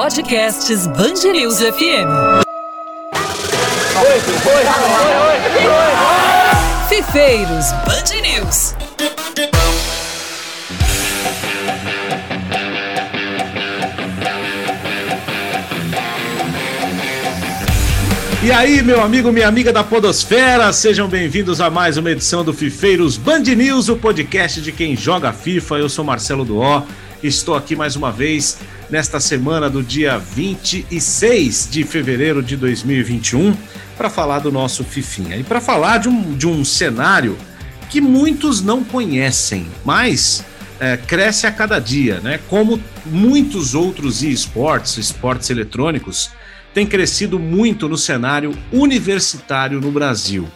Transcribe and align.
Podcasts 0.00 0.86
News 1.24 1.58
FM. 1.58 2.08
Oi, 3.96 4.18
oi, 4.46 4.64
oi, 4.94 5.38
Fifeiros 6.88 7.72
Band 7.84 8.08
News. 8.22 8.76
E 18.40 18.52
aí, 18.52 18.80
meu 18.84 19.02
amigo, 19.02 19.32
minha 19.32 19.48
amiga 19.48 19.72
da 19.72 19.82
Podosfera, 19.82 20.72
sejam 20.72 21.08
bem-vindos 21.08 21.60
a 21.60 21.68
mais 21.68 21.96
uma 21.96 22.12
edição 22.12 22.44
do 22.44 22.54
Fifeiros 22.54 23.16
Band 23.16 23.40
News, 23.40 23.88
o 23.88 23.96
podcast 23.96 24.60
de 24.60 24.70
quem 24.70 24.94
joga 24.94 25.32
FIFA. 25.32 25.74
Eu 25.78 25.88
sou 25.88 26.04
Marcelo 26.04 26.44
Duó, 26.44 26.84
estou 27.20 27.56
aqui 27.56 27.74
mais 27.74 27.96
uma 27.96 28.12
vez 28.12 28.58
nesta 28.90 29.20
semana 29.20 29.68
do 29.68 29.82
dia 29.82 30.18
26 30.18 31.68
de 31.70 31.84
fevereiro 31.84 32.42
de 32.42 32.56
2021 32.56 33.54
para 33.96 34.08
falar 34.08 34.38
do 34.38 34.50
nosso 34.50 34.84
Fifinha 34.84 35.36
e 35.36 35.42
para 35.42 35.60
falar 35.60 35.98
de 35.98 36.08
um, 36.08 36.36
de 36.36 36.46
um 36.46 36.64
cenário 36.64 37.36
que 37.90 38.00
muitos 38.00 38.62
não 38.62 38.84
conhecem, 38.84 39.66
mas 39.84 40.44
é, 40.78 40.96
cresce 40.96 41.46
a 41.46 41.52
cada 41.52 41.78
dia, 41.78 42.20
né? 42.20 42.38
Como 42.48 42.80
muitos 43.04 43.74
outros 43.74 44.22
esportes, 44.22 44.96
esportes 44.98 45.50
eletrônicos 45.50 46.30
tem 46.72 46.86
crescido 46.86 47.38
muito 47.38 47.88
no 47.88 47.96
cenário 47.96 48.56
universitário 48.72 49.80
no 49.80 49.90
Brasil. 49.90 50.46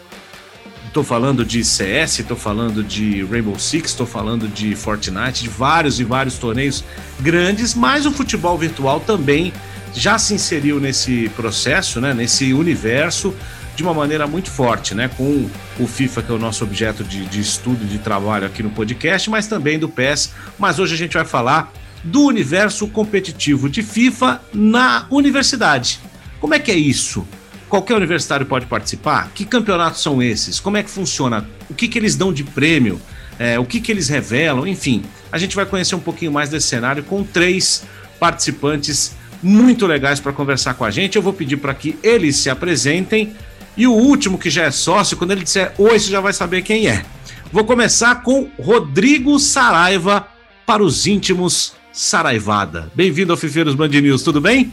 Estou 0.93 1.03
falando 1.03 1.43
de 1.43 1.65
CS, 1.65 2.19
estou 2.19 2.37
falando 2.37 2.85
de 2.85 3.25
Rainbow 3.25 3.59
Six, 3.59 3.93
estou 3.93 4.07
falando 4.07 4.47
de 4.47 4.77
Fortnite, 4.77 5.45
de 5.45 5.49
vários 5.49 5.99
e 5.99 6.05
vários 6.05 6.37
torneios 6.37 6.85
grandes, 7.19 7.75
mas 7.75 8.05
o 8.05 8.13
futebol 8.13 8.59
virtual 8.59 9.01
também 9.01 9.55
já 9.95 10.19
se 10.19 10.35
inseriu 10.35 10.79
nesse 10.79 11.31
processo, 11.31 11.99
né, 11.99 12.13
nesse 12.13 12.53
universo, 12.53 13.35
de 13.75 13.83
uma 13.83 13.95
maneira 13.95 14.27
muito 14.27 14.51
forte, 14.51 14.95
né, 14.95 15.09
com 15.17 15.49
o 15.81 15.87
FIFA, 15.87 16.25
que 16.25 16.31
é 16.31 16.35
o 16.35 16.39
nosso 16.39 16.63
objeto 16.63 17.03
de, 17.03 17.25
de 17.25 17.41
estudo 17.41 17.85
e 17.85 17.87
de 17.87 17.99
trabalho 17.99 18.45
aqui 18.45 18.63
no 18.63 18.69
podcast, 18.69 19.31
mas 19.31 19.47
também 19.47 19.79
do 19.79 19.89
PES. 19.89 20.35
Mas 20.59 20.79
hoje 20.79 20.93
a 20.93 20.99
gente 20.99 21.15
vai 21.15 21.25
falar 21.25 21.73
do 22.05 22.21
universo 22.27 22.87
competitivo 22.87 23.67
de 23.67 23.83
FIFA 23.83 24.43
na 24.53 25.07
universidade. 25.09 26.01
Como 26.39 26.53
é 26.53 26.59
que 26.59 26.71
é 26.71 26.77
isso? 26.77 27.27
Qualquer 27.73 27.97
universitário 27.97 28.45
pode 28.45 28.67
participar? 28.67 29.31
Que 29.35 29.47
campeonatos 29.47 30.03
são 30.03 30.23
esses? 30.23 30.61
Como 30.61 30.77
é 30.77 30.83
que 30.83 30.91
funciona? 30.91 31.49
O 31.71 31.75
que, 31.75 31.89
que 31.89 31.99
eles 31.99 32.15
dão 32.15 32.31
de 32.31 32.45
prêmio? 32.45 33.01
É, 33.39 33.59
o 33.59 33.65
que, 33.65 33.81
que 33.81 33.91
eles 33.91 34.11
revelam? 34.11 34.67
Enfim, 34.67 35.03
a 35.33 35.39
gente 35.39 35.57
vai 35.57 35.65
conhecer 35.65 35.95
um 35.95 36.01
pouquinho 36.01 36.31
mais 36.31 36.51
desse 36.51 36.67
cenário 36.67 37.03
com 37.03 37.25
três 37.25 37.83
participantes 38.21 39.17
muito 39.43 39.87
legais 39.87 40.21
para 40.21 40.35
conversar 40.35 40.75
com 40.75 40.85
a 40.85 40.91
gente. 40.91 41.17
Eu 41.17 41.23
vou 41.23 41.33
pedir 41.33 41.57
para 41.57 41.73
que 41.73 41.99
eles 42.03 42.37
se 42.37 42.51
apresentem 42.51 43.35
e 43.75 43.87
o 43.87 43.93
último 43.93 44.37
que 44.37 44.51
já 44.51 44.65
é 44.65 44.71
sócio, 44.71 45.17
quando 45.17 45.31
ele 45.31 45.43
disser 45.43 45.73
oi, 45.79 45.99
você 45.99 46.11
já 46.11 46.21
vai 46.21 46.35
saber 46.35 46.61
quem 46.61 46.89
é. 46.89 47.03
Vou 47.51 47.65
começar 47.65 48.17
com 48.17 48.51
Rodrigo 48.61 49.39
Saraiva 49.39 50.29
para 50.67 50.83
os 50.83 51.07
íntimos 51.07 51.73
Saraivada. 51.91 52.93
Bem-vindo 52.95 53.33
ao 53.33 53.39
Fifeiros 53.39 53.75
Band 53.75 53.89
News, 53.89 54.23
tudo 54.23 54.43
bem? 54.43 54.71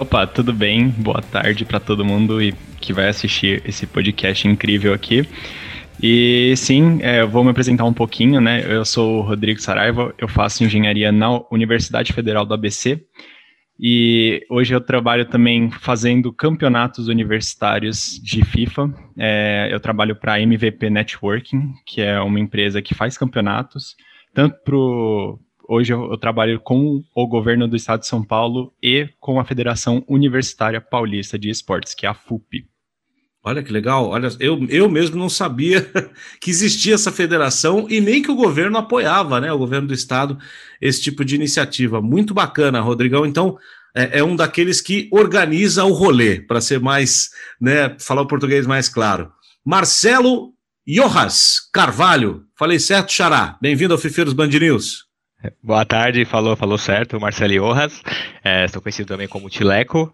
Opa, 0.00 0.28
tudo 0.28 0.52
bem? 0.52 0.90
Boa 0.90 1.20
tarde 1.20 1.64
para 1.64 1.80
todo 1.80 2.04
mundo 2.04 2.40
e 2.40 2.52
que 2.80 2.92
vai 2.92 3.08
assistir 3.08 3.60
esse 3.66 3.84
podcast 3.84 4.46
incrível 4.46 4.94
aqui. 4.94 5.28
E 6.00 6.54
sim, 6.56 7.00
é, 7.02 7.22
eu 7.22 7.28
vou 7.28 7.42
me 7.42 7.50
apresentar 7.50 7.84
um 7.84 7.92
pouquinho, 7.92 8.40
né? 8.40 8.64
Eu 8.64 8.84
sou 8.84 9.18
o 9.18 9.22
Rodrigo 9.22 9.60
Saraiva, 9.60 10.14
eu 10.16 10.28
faço 10.28 10.62
engenharia 10.62 11.10
na 11.10 11.40
Universidade 11.50 12.12
Federal 12.12 12.46
do 12.46 12.54
ABC 12.54 13.04
e 13.80 14.46
hoje 14.48 14.72
eu 14.72 14.80
trabalho 14.80 15.24
também 15.24 15.68
fazendo 15.68 16.32
campeonatos 16.32 17.08
universitários 17.08 18.20
de 18.22 18.44
FIFA. 18.44 18.94
É, 19.18 19.68
eu 19.72 19.80
trabalho 19.80 20.14
para 20.14 20.34
a 20.34 20.40
MVP 20.40 20.90
Networking, 20.90 21.72
que 21.84 22.00
é 22.00 22.20
uma 22.20 22.38
empresa 22.38 22.80
que 22.80 22.94
faz 22.94 23.18
campeonatos, 23.18 23.96
tanto 24.32 25.40
Hoje 25.70 25.92
eu, 25.92 26.16
trabalho 26.16 26.58
com 26.58 27.04
o 27.14 27.26
governo 27.26 27.68
do 27.68 27.76
estado 27.76 28.00
de 28.00 28.06
São 28.06 28.24
Paulo 28.24 28.72
e 28.82 29.06
com 29.20 29.38
a 29.38 29.44
Federação 29.44 30.02
Universitária 30.08 30.80
Paulista 30.80 31.38
de 31.38 31.50
Esportes, 31.50 31.92
que 31.92 32.06
é 32.06 32.08
a 32.08 32.14
FUP. 32.14 32.66
Olha 33.44 33.62
que 33.62 33.70
legal. 33.70 34.08
Olha, 34.08 34.30
eu, 34.40 34.64
eu 34.70 34.88
mesmo 34.88 35.18
não 35.18 35.28
sabia 35.28 35.86
que 36.40 36.50
existia 36.50 36.94
essa 36.94 37.12
federação 37.12 37.86
e 37.90 38.00
nem 38.00 38.22
que 38.22 38.30
o 38.30 38.34
governo 38.34 38.78
apoiava, 38.78 39.42
né? 39.42 39.52
O 39.52 39.58
governo 39.58 39.88
do 39.88 39.92
estado, 39.92 40.38
esse 40.80 41.02
tipo 41.02 41.22
de 41.22 41.34
iniciativa. 41.34 42.00
Muito 42.00 42.32
bacana, 42.32 42.80
Rodrigão. 42.80 43.26
Então, 43.26 43.58
é, 43.94 44.20
é 44.20 44.24
um 44.24 44.34
daqueles 44.34 44.80
que 44.80 45.06
organiza 45.12 45.84
o 45.84 45.92
rolê, 45.92 46.40
para 46.40 46.62
ser 46.62 46.80
mais, 46.80 47.28
né? 47.60 47.94
Falar 48.00 48.22
o 48.22 48.26
português 48.26 48.66
mais 48.66 48.88
claro. 48.88 49.30
Marcelo 49.62 50.54
Jojas 50.86 51.60
Carvalho. 51.70 52.44
Falei 52.56 52.78
certo, 52.78 53.12
Xará? 53.12 53.58
Bem-vindo 53.60 53.92
ao 53.92 54.00
Fifeiros 54.00 54.32
Band 54.32 54.48
News. 54.48 55.07
Boa 55.62 55.84
tarde, 55.84 56.24
falou, 56.24 56.56
falou 56.56 56.76
certo, 56.76 57.20
Marcelo 57.20 57.54
Jojas, 57.54 58.02
é, 58.42 58.64
estou 58.64 58.82
conhecido 58.82 59.06
também 59.06 59.28
como 59.28 59.48
Tileco. 59.48 60.12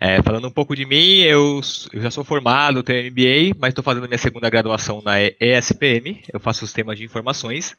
É, 0.00 0.22
falando 0.22 0.46
um 0.46 0.52
pouco 0.52 0.76
de 0.76 0.86
mim, 0.86 1.18
eu, 1.22 1.60
eu 1.92 2.00
já 2.00 2.12
sou 2.12 2.22
formado, 2.22 2.80
tenho 2.80 3.10
MBA, 3.10 3.58
mas 3.58 3.70
estou 3.70 3.82
fazendo 3.82 4.06
minha 4.06 4.18
segunda 4.18 4.48
graduação 4.48 5.02
na 5.02 5.20
ESPM, 5.20 6.22
eu 6.32 6.38
faço 6.38 6.60
sistemas 6.60 6.96
de 6.96 7.04
informações 7.04 7.76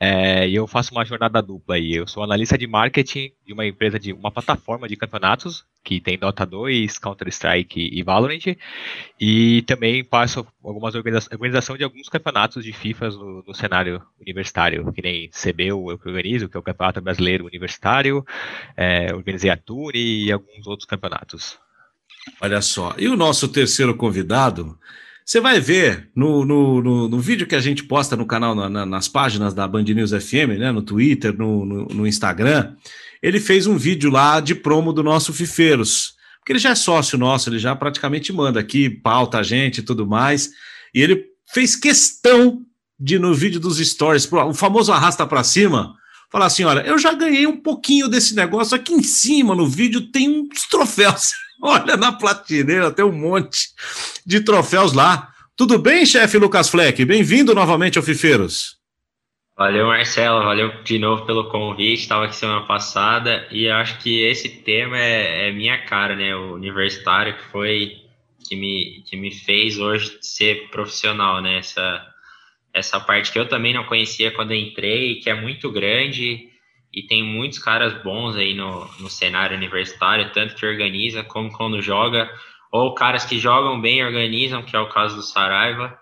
é, 0.00 0.48
e 0.48 0.54
eu 0.54 0.66
faço 0.66 0.92
uma 0.92 1.04
jornada 1.04 1.42
dupla 1.42 1.74
aí. 1.74 1.94
Eu 1.94 2.06
sou 2.06 2.22
analista 2.22 2.56
de 2.56 2.66
marketing 2.66 3.30
de 3.46 3.52
uma 3.52 3.66
empresa 3.66 3.98
de 3.98 4.14
uma 4.14 4.30
plataforma 4.30 4.88
de 4.88 4.96
campeonatos 4.96 5.66
que 5.84 6.00
tem 6.00 6.18
Dota 6.18 6.46
2, 6.46 6.98
Counter-Strike 6.98 7.90
e 7.92 8.02
Valorant, 8.02 8.56
e 9.20 9.62
também 9.62 10.04
faço 10.04 10.46
algumas 10.64 10.94
organiza 10.94 11.28
organização 11.32 11.76
de 11.76 11.84
alguns 11.84 12.08
campeonatos 12.08 12.64
de 12.64 12.72
FIFA 12.72 13.10
no, 13.10 13.42
no, 13.46 13.54
cenário 13.54 14.02
universitário, 14.20 14.92
que 14.92 15.02
nem 15.02 15.28
CBU 15.28 15.90
eu 15.90 15.98
que 15.98 16.08
organizo, 16.08 16.48
que 16.48 16.56
é 16.56 16.60
o 16.60 16.62
Campeonato 16.62 17.00
Brasileiro 17.00 17.46
Universitário, 17.46 18.24
é, 18.76 19.12
organizei 19.14 19.50
a 19.50 19.56
Tour 19.56 19.92
e 19.94 20.30
alguns 20.30 20.66
outros 20.66 20.86
campeonatos. 20.86 21.58
Olha 22.40 22.60
só. 22.62 22.94
E 22.96 23.08
o 23.08 23.16
nosso 23.16 23.48
terceiro 23.48 23.96
convidado, 23.96 24.78
você 25.24 25.40
vai 25.40 25.60
ver 25.60 26.10
no, 26.14 26.44
no, 26.44 26.80
no, 26.80 27.08
no 27.08 27.20
vídeo 27.20 27.46
que 27.46 27.56
a 27.56 27.60
gente 27.60 27.84
posta 27.84 28.16
no 28.16 28.26
canal, 28.26 28.54
na, 28.54 28.86
nas 28.86 29.08
páginas 29.08 29.52
da 29.54 29.66
Band 29.66 29.84
News 29.84 30.10
FM, 30.10 30.58
né, 30.58 30.70
no 30.70 30.82
Twitter, 30.82 31.36
no, 31.36 31.64
no, 31.64 31.84
no 31.86 32.06
Instagram, 32.06 32.74
ele 33.22 33.38
fez 33.38 33.66
um 33.66 33.76
vídeo 33.76 34.10
lá 34.10 34.40
de 34.40 34.54
promo 34.54 34.92
do 34.92 35.02
nosso 35.02 35.32
Fifeiros. 35.32 36.14
Porque 36.40 36.52
ele 36.52 36.58
já 36.58 36.70
é 36.70 36.74
sócio 36.74 37.16
nosso, 37.16 37.48
ele 37.48 37.58
já 37.58 37.76
praticamente 37.76 38.32
manda 38.32 38.58
aqui, 38.58 38.90
pauta 38.90 39.38
a 39.38 39.42
gente 39.44 39.78
e 39.78 39.82
tudo 39.82 40.06
mais. 40.06 40.50
E 40.92 41.00
ele 41.00 41.26
fez 41.52 41.76
questão 41.76 42.62
de, 42.98 43.18
no 43.18 43.32
vídeo 43.32 43.60
dos 43.60 43.78
stories, 43.78 44.30
o 44.30 44.52
famoso 44.52 44.92
arrasta 44.92 45.24
para 45.24 45.44
cima, 45.44 45.94
falar 46.32 46.46
assim: 46.46 46.64
olha, 46.64 46.80
eu 46.80 46.98
já 46.98 47.12
ganhei 47.12 47.46
um 47.46 47.60
pouquinho 47.60 48.08
desse 48.08 48.34
negócio. 48.34 48.74
Aqui 48.74 48.92
em 48.92 49.04
cima 49.04 49.54
no 49.54 49.68
vídeo 49.68 50.10
tem 50.10 50.28
uns 50.28 50.68
troféus. 50.68 51.30
Olha, 51.64 51.96
na 51.96 52.10
platineira 52.10 52.90
tem 52.90 53.04
um 53.04 53.12
monte 53.12 53.68
de 54.26 54.40
troféus 54.40 54.92
lá. 54.92 55.28
Tudo 55.54 55.78
bem, 55.78 56.04
chefe 56.04 56.36
Lucas 56.36 56.68
Fleck? 56.68 57.04
Bem-vindo 57.04 57.54
novamente 57.54 57.96
ao 57.96 58.02
Fifeiros. 58.02 58.81
Valeu, 59.62 59.86
Marcelo. 59.86 60.42
Valeu 60.42 60.82
de 60.82 60.98
novo 60.98 61.24
pelo 61.24 61.48
convite. 61.48 62.02
Estava 62.02 62.24
aqui 62.24 62.34
semana 62.34 62.66
passada 62.66 63.46
e 63.48 63.68
acho 63.70 63.96
que 64.00 64.20
esse 64.24 64.48
tema 64.48 64.98
é, 64.98 65.46
é, 65.46 65.52
minha 65.52 65.78
cara, 65.78 66.16
né? 66.16 66.34
O 66.34 66.54
universitário 66.54 67.36
que 67.36 67.44
foi 67.44 67.96
que 68.44 68.56
me, 68.56 69.04
que 69.08 69.16
me 69.16 69.30
fez 69.30 69.78
hoje 69.78 70.18
ser 70.20 70.68
profissional, 70.70 71.40
né? 71.40 71.58
Essa, 71.58 72.04
essa 72.74 72.98
parte 72.98 73.30
que 73.30 73.38
eu 73.38 73.48
também 73.48 73.72
não 73.72 73.84
conhecia 73.84 74.32
quando 74.32 74.52
entrei, 74.52 75.20
que 75.20 75.30
é 75.30 75.40
muito 75.40 75.70
grande 75.70 76.48
e 76.92 77.02
tem 77.04 77.22
muitos 77.22 77.60
caras 77.60 77.92
bons 78.02 78.34
aí 78.34 78.54
no, 78.54 78.90
no 78.98 79.08
cenário 79.08 79.56
universitário, 79.56 80.32
tanto 80.32 80.56
que 80.56 80.66
organiza 80.66 81.22
como 81.22 81.52
quando 81.52 81.80
joga, 81.80 82.28
ou 82.72 82.96
caras 82.96 83.24
que 83.24 83.38
jogam 83.38 83.80
bem 83.80 84.04
organizam, 84.04 84.64
que 84.64 84.74
é 84.74 84.80
o 84.80 84.88
caso 84.88 85.14
do 85.14 85.22
Saraiva. 85.22 86.01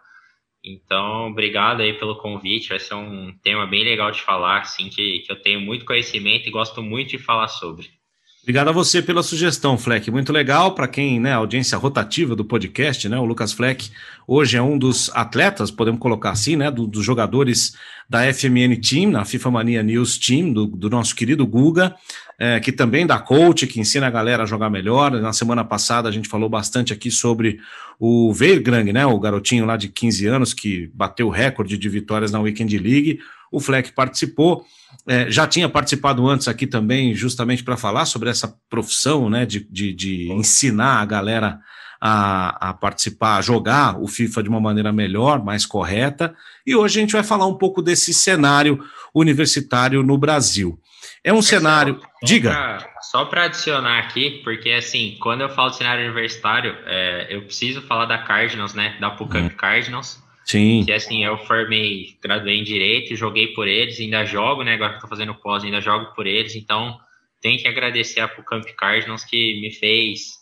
Então, 0.62 1.28
obrigado 1.28 1.80
aí 1.80 1.94
pelo 1.98 2.18
convite, 2.18 2.68
vai 2.68 2.78
ser 2.78 2.94
um 2.94 3.32
tema 3.38 3.66
bem 3.66 3.82
legal 3.84 4.10
de 4.10 4.20
falar, 4.20 4.60
assim, 4.60 4.88
que, 4.90 5.20
que 5.20 5.32
eu 5.32 5.40
tenho 5.40 5.60
muito 5.60 5.84
conhecimento 5.84 6.46
e 6.46 6.50
gosto 6.50 6.82
muito 6.82 7.10
de 7.10 7.18
falar 7.18 7.48
sobre. 7.48 7.99
Obrigado 8.42 8.68
a 8.68 8.72
você 8.72 9.02
pela 9.02 9.22
sugestão, 9.22 9.76
Fleck. 9.76 10.10
Muito 10.10 10.32
legal 10.32 10.74
para 10.74 10.88
quem, 10.88 11.20
né, 11.20 11.32
audiência 11.34 11.76
rotativa 11.76 12.34
do 12.34 12.44
podcast, 12.44 13.06
né? 13.08 13.18
O 13.18 13.24
Lucas 13.24 13.52
Fleck 13.52 13.90
hoje 14.26 14.56
é 14.56 14.62
um 14.62 14.78
dos 14.78 15.10
atletas, 15.14 15.70
podemos 15.70 16.00
colocar 16.00 16.30
assim, 16.30 16.56
né, 16.56 16.70
do, 16.70 16.86
dos 16.86 17.04
jogadores 17.04 17.76
da 18.08 18.20
FMN 18.32 18.76
Team, 18.80 19.10
na 19.10 19.24
FIFA 19.24 19.50
Mania 19.50 19.82
News 19.82 20.18
Team, 20.18 20.52
do, 20.52 20.66
do 20.66 20.88
nosso 20.88 21.14
querido 21.14 21.46
Guga. 21.46 21.94
é, 22.40 22.58
que 22.58 22.72
também 22.72 23.06
dá 23.06 23.18
coach, 23.18 23.66
que 23.66 23.78
ensina 23.78 24.06
a 24.06 24.10
galera 24.10 24.44
a 24.44 24.46
jogar 24.46 24.70
melhor. 24.70 25.10
Na 25.12 25.32
semana 25.34 25.62
passada 25.62 26.08
a 26.08 26.12
gente 26.12 26.26
falou 26.26 26.48
bastante 26.48 26.90
aqui 26.90 27.10
sobre 27.10 27.60
o 27.98 28.32
Veergrang, 28.32 28.90
né, 28.90 29.04
o 29.04 29.20
garotinho 29.20 29.66
lá 29.66 29.76
de 29.76 29.88
15 29.88 30.26
anos 30.26 30.54
que 30.54 30.90
bateu 30.94 31.26
o 31.26 31.30
recorde 31.30 31.76
de 31.76 31.88
vitórias 31.90 32.32
na 32.32 32.40
Weekend 32.40 32.78
League. 32.78 33.20
O 33.52 33.60
Fleck 33.60 33.92
participou, 33.92 34.64
é, 35.06 35.30
já 35.30 35.46
tinha 35.46 35.68
participado 35.68 36.28
antes 36.28 36.48
aqui 36.48 36.66
também, 36.66 37.14
justamente 37.14 37.64
para 37.64 37.76
falar 37.76 38.04
sobre 38.04 38.28
essa 38.28 38.54
profissão, 38.68 39.30
né, 39.30 39.46
de, 39.46 39.66
de, 39.70 39.92
de 39.92 40.32
ensinar 40.32 41.00
a 41.00 41.04
galera 41.04 41.60
a, 42.00 42.70
a, 42.70 42.74
participar, 42.74 43.36
a 43.36 43.42
jogar 43.42 44.00
o 44.00 44.08
FIFA 44.08 44.42
de 44.42 44.48
uma 44.48 44.60
maneira 44.60 44.92
melhor, 44.92 45.44
mais 45.44 45.66
correta. 45.66 46.34
E 46.66 46.74
hoje 46.74 46.98
a 46.98 47.02
gente 47.02 47.12
vai 47.12 47.22
falar 47.22 47.46
um 47.46 47.58
pouco 47.58 47.82
desse 47.82 48.14
cenário 48.14 48.82
universitário 49.14 50.02
no 50.02 50.16
Brasil. 50.16 50.78
É 51.22 51.32
um 51.32 51.42
cenário. 51.42 52.00
Só, 52.00 52.26
Diga. 52.26 52.50
Pra, 52.50 52.88
só 53.02 53.24
para 53.26 53.44
adicionar 53.44 53.98
aqui, 53.98 54.40
porque 54.42 54.70
assim, 54.70 55.18
quando 55.20 55.42
eu 55.42 55.50
falo 55.50 55.70
de 55.70 55.76
cenário 55.76 56.04
universitário, 56.04 56.74
é, 56.86 57.26
eu 57.28 57.42
preciso 57.42 57.82
falar 57.82 58.06
da 58.06 58.18
Cardinals, 58.18 58.72
né? 58.72 58.96
Da 58.98 59.10
Pucamp 59.10 59.52
hum. 59.52 59.56
Cardinals. 59.56 60.22
Sim. 60.44 60.84
Que 60.84 60.92
assim, 60.92 61.24
eu 61.24 61.38
formei, 61.38 62.16
graduei 62.22 62.58
em 62.58 62.64
Direito, 62.64 63.14
joguei 63.14 63.48
por 63.48 63.68
eles, 63.68 64.00
ainda 64.00 64.24
jogo, 64.24 64.62
né? 64.62 64.74
Agora 64.74 64.90
que 64.90 64.96
eu 64.96 65.02
tô 65.02 65.08
fazendo 65.08 65.34
pós, 65.34 65.62
ainda 65.62 65.80
jogo 65.80 66.14
por 66.14 66.26
eles. 66.26 66.56
Então, 66.56 66.98
tem 67.40 67.56
que 67.56 67.68
agradecer 67.68 68.20
a 68.20 68.28
Pucamp 68.28 68.64
Cardinals 68.76 69.24
que 69.24 69.60
me 69.60 69.70
fez 69.70 70.40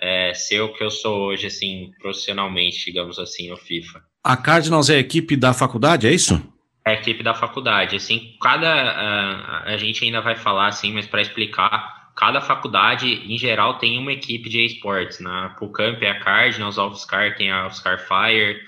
é, 0.00 0.34
ser 0.34 0.60
o 0.60 0.72
que 0.72 0.82
eu 0.82 0.90
sou 0.90 1.28
hoje, 1.28 1.46
assim, 1.46 1.92
profissionalmente, 2.00 2.84
digamos 2.84 3.18
assim, 3.18 3.48
no 3.48 3.56
FIFA. 3.56 4.02
A 4.22 4.36
Cardinals 4.36 4.90
é 4.90 4.96
a 4.96 4.98
equipe 4.98 5.36
da 5.36 5.54
faculdade, 5.54 6.06
é 6.06 6.12
isso? 6.12 6.42
É 6.84 6.90
a 6.90 6.94
equipe 6.94 7.22
da 7.22 7.34
faculdade. 7.34 7.96
Assim, 7.96 8.36
cada. 8.40 8.66
Uh, 8.66 9.68
a 9.68 9.76
gente 9.76 10.04
ainda 10.04 10.20
vai 10.20 10.36
falar, 10.36 10.66
assim, 10.66 10.92
mas 10.92 11.06
para 11.06 11.22
explicar, 11.22 12.12
cada 12.16 12.40
faculdade, 12.40 13.06
em 13.06 13.38
geral, 13.38 13.78
tem 13.78 13.98
uma 13.98 14.12
equipe 14.12 14.48
de 14.48 14.64
esportes. 14.64 15.20
Na 15.20 15.50
Pucamp 15.50 16.02
é 16.02 16.10
a 16.10 16.20
Cardinals, 16.20 16.78
a 16.78 16.86
UFSCar 16.86 17.36
tem 17.36 17.50
a 17.50 17.66
UFSCar 17.66 17.98
Fire, 18.00 18.60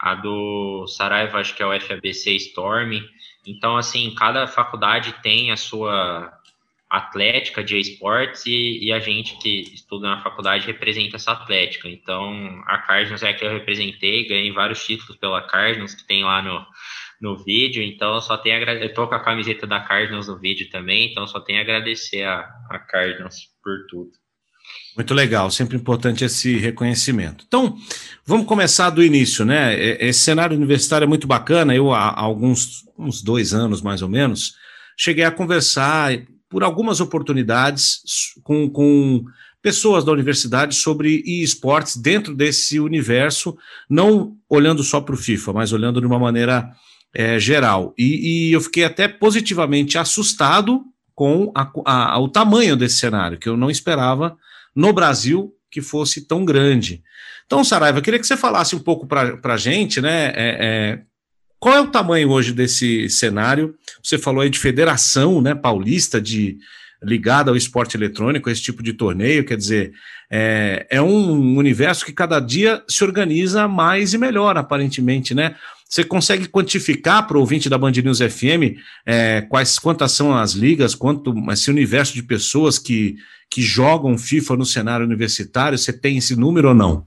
a 0.00 0.14
do 0.14 0.86
Saraiva 0.86 1.38
acho 1.38 1.54
que 1.54 1.62
é 1.62 1.66
o 1.66 1.78
FABC 1.78 2.34
Storm. 2.36 3.02
Então, 3.46 3.76
assim, 3.76 4.14
cada 4.14 4.46
faculdade 4.46 5.14
tem 5.22 5.52
a 5.52 5.56
sua 5.56 6.32
atlética 6.88 7.62
de 7.62 7.78
esportes 7.78 8.46
e, 8.46 8.84
e, 8.84 8.92
a 8.92 8.98
gente 8.98 9.38
que 9.38 9.60
estuda 9.72 10.08
na 10.08 10.22
faculdade 10.22 10.66
representa 10.66 11.16
essa 11.16 11.32
atlética. 11.32 11.88
Então, 11.88 12.62
a 12.66 12.78
Cardinals 12.78 13.22
é 13.22 13.28
a 13.28 13.34
que 13.34 13.44
eu 13.44 13.50
representei, 13.50 14.26
ganhei 14.26 14.50
vários 14.50 14.84
títulos 14.84 15.16
pela 15.16 15.46
Cardinals, 15.46 15.94
que 15.94 16.06
tem 16.06 16.24
lá 16.24 16.42
no, 16.42 16.66
no 17.20 17.36
vídeo, 17.44 17.82
então 17.82 18.20
só 18.20 18.36
tenho 18.36 18.56
a 18.56 18.74
Eu 18.74 18.92
tô 18.92 19.06
com 19.06 19.14
a 19.14 19.22
camiseta 19.22 19.66
da 19.66 19.80
Cardinals 19.80 20.26
no 20.26 20.38
vídeo 20.38 20.68
também, 20.70 21.10
então 21.10 21.26
só 21.26 21.38
tenho 21.38 21.60
a 21.60 21.62
agradecer 21.62 22.24
a, 22.24 22.40
a 22.70 22.78
Cardinals 22.78 23.36
por 23.62 23.86
tudo. 23.88 24.10
Muito 24.96 25.14
legal, 25.14 25.50
sempre 25.50 25.76
importante 25.76 26.24
esse 26.24 26.56
reconhecimento. 26.56 27.44
Então, 27.46 27.76
vamos 28.26 28.46
começar 28.46 28.90
do 28.90 29.02
início, 29.02 29.44
né? 29.44 29.78
Esse 30.04 30.20
cenário 30.20 30.56
universitário 30.56 31.04
é 31.04 31.08
muito 31.08 31.26
bacana. 31.26 31.74
Eu, 31.74 31.92
há 31.92 32.18
alguns 32.18 32.84
uns 32.98 33.22
dois 33.22 33.54
anos 33.54 33.80
mais 33.80 34.02
ou 34.02 34.08
menos, 34.08 34.54
cheguei 34.96 35.24
a 35.24 35.30
conversar 35.30 36.12
por 36.48 36.62
algumas 36.62 37.00
oportunidades 37.00 38.00
com, 38.42 38.68
com 38.68 39.24
pessoas 39.62 40.04
da 40.04 40.12
universidade 40.12 40.74
sobre 40.74 41.22
esportes 41.24 41.96
dentro 41.96 42.34
desse 42.34 42.80
universo, 42.80 43.56
não 43.88 44.36
olhando 44.48 44.82
só 44.82 45.00
para 45.00 45.14
o 45.14 45.18
FIFA, 45.18 45.52
mas 45.52 45.72
olhando 45.72 46.00
de 46.00 46.06
uma 46.06 46.18
maneira 46.18 46.70
é, 47.14 47.38
geral. 47.38 47.94
E, 47.96 48.48
e, 48.48 48.52
eu 48.52 48.60
fiquei 48.60 48.84
até 48.84 49.06
positivamente 49.06 49.96
assustado 49.96 50.82
com 51.14 51.52
a, 51.54 51.70
a, 51.84 52.18
o 52.18 52.28
tamanho 52.28 52.76
desse 52.76 52.96
cenário, 52.96 53.38
que 53.38 53.48
eu 53.48 53.56
não 53.56 53.70
esperava 53.70 54.36
no 54.80 54.94
Brasil 54.94 55.54
que 55.70 55.82
fosse 55.82 56.26
tão 56.26 56.42
grande. 56.42 57.02
Então, 57.44 57.62
Saraiva, 57.62 57.98
eu 57.98 58.02
queria 58.02 58.18
que 58.18 58.26
você 58.26 58.36
falasse 58.36 58.74
um 58.74 58.78
pouco 58.78 59.06
para 59.06 59.38
a 59.44 59.56
gente, 59.56 60.00
né? 60.00 60.28
É, 60.28 60.32
é, 60.36 61.00
qual 61.58 61.74
é 61.74 61.80
o 61.80 61.90
tamanho 61.90 62.30
hoje 62.30 62.52
desse 62.52 63.10
cenário? 63.10 63.74
Você 64.02 64.16
falou 64.16 64.40
aí 64.40 64.48
de 64.48 64.58
federação 64.58 65.42
né, 65.42 65.54
paulista 65.54 66.18
de 66.18 66.56
ligada 67.02 67.50
ao 67.50 67.56
esporte 67.56 67.96
eletrônico, 67.96 68.50
esse 68.50 68.62
tipo 68.62 68.82
de 68.82 68.92
torneio, 68.92 69.44
quer 69.44 69.56
dizer, 69.56 69.92
é, 70.30 70.86
é 70.90 71.02
um 71.02 71.56
universo 71.56 72.04
que 72.04 72.12
cada 72.12 72.38
dia 72.38 72.82
se 72.88 73.02
organiza 73.02 73.66
mais 73.66 74.12
e 74.12 74.18
melhor, 74.18 74.56
aparentemente, 74.56 75.34
né? 75.34 75.56
Você 75.88 76.04
consegue 76.04 76.46
quantificar 76.46 77.26
para 77.26 77.36
o 77.36 77.40
ouvinte 77.40 77.68
da 77.68 77.76
Band 77.76 77.90
News 77.90 78.20
FM 78.20 78.78
é, 79.04 79.40
quais, 79.40 79.76
quantas 79.76 80.12
são 80.12 80.32
as 80.36 80.52
ligas, 80.52 80.94
quanto 80.94 81.34
esse 81.50 81.68
universo 81.68 82.14
de 82.14 82.22
pessoas 82.22 82.78
que, 82.78 83.16
que 83.50 83.60
jogam 83.60 84.16
FIFA 84.16 84.56
no 84.56 84.64
cenário 84.64 85.04
universitário? 85.04 85.76
Você 85.76 85.92
tem 85.92 86.18
esse 86.18 86.36
número 86.36 86.68
ou 86.68 86.74
não? 86.74 87.04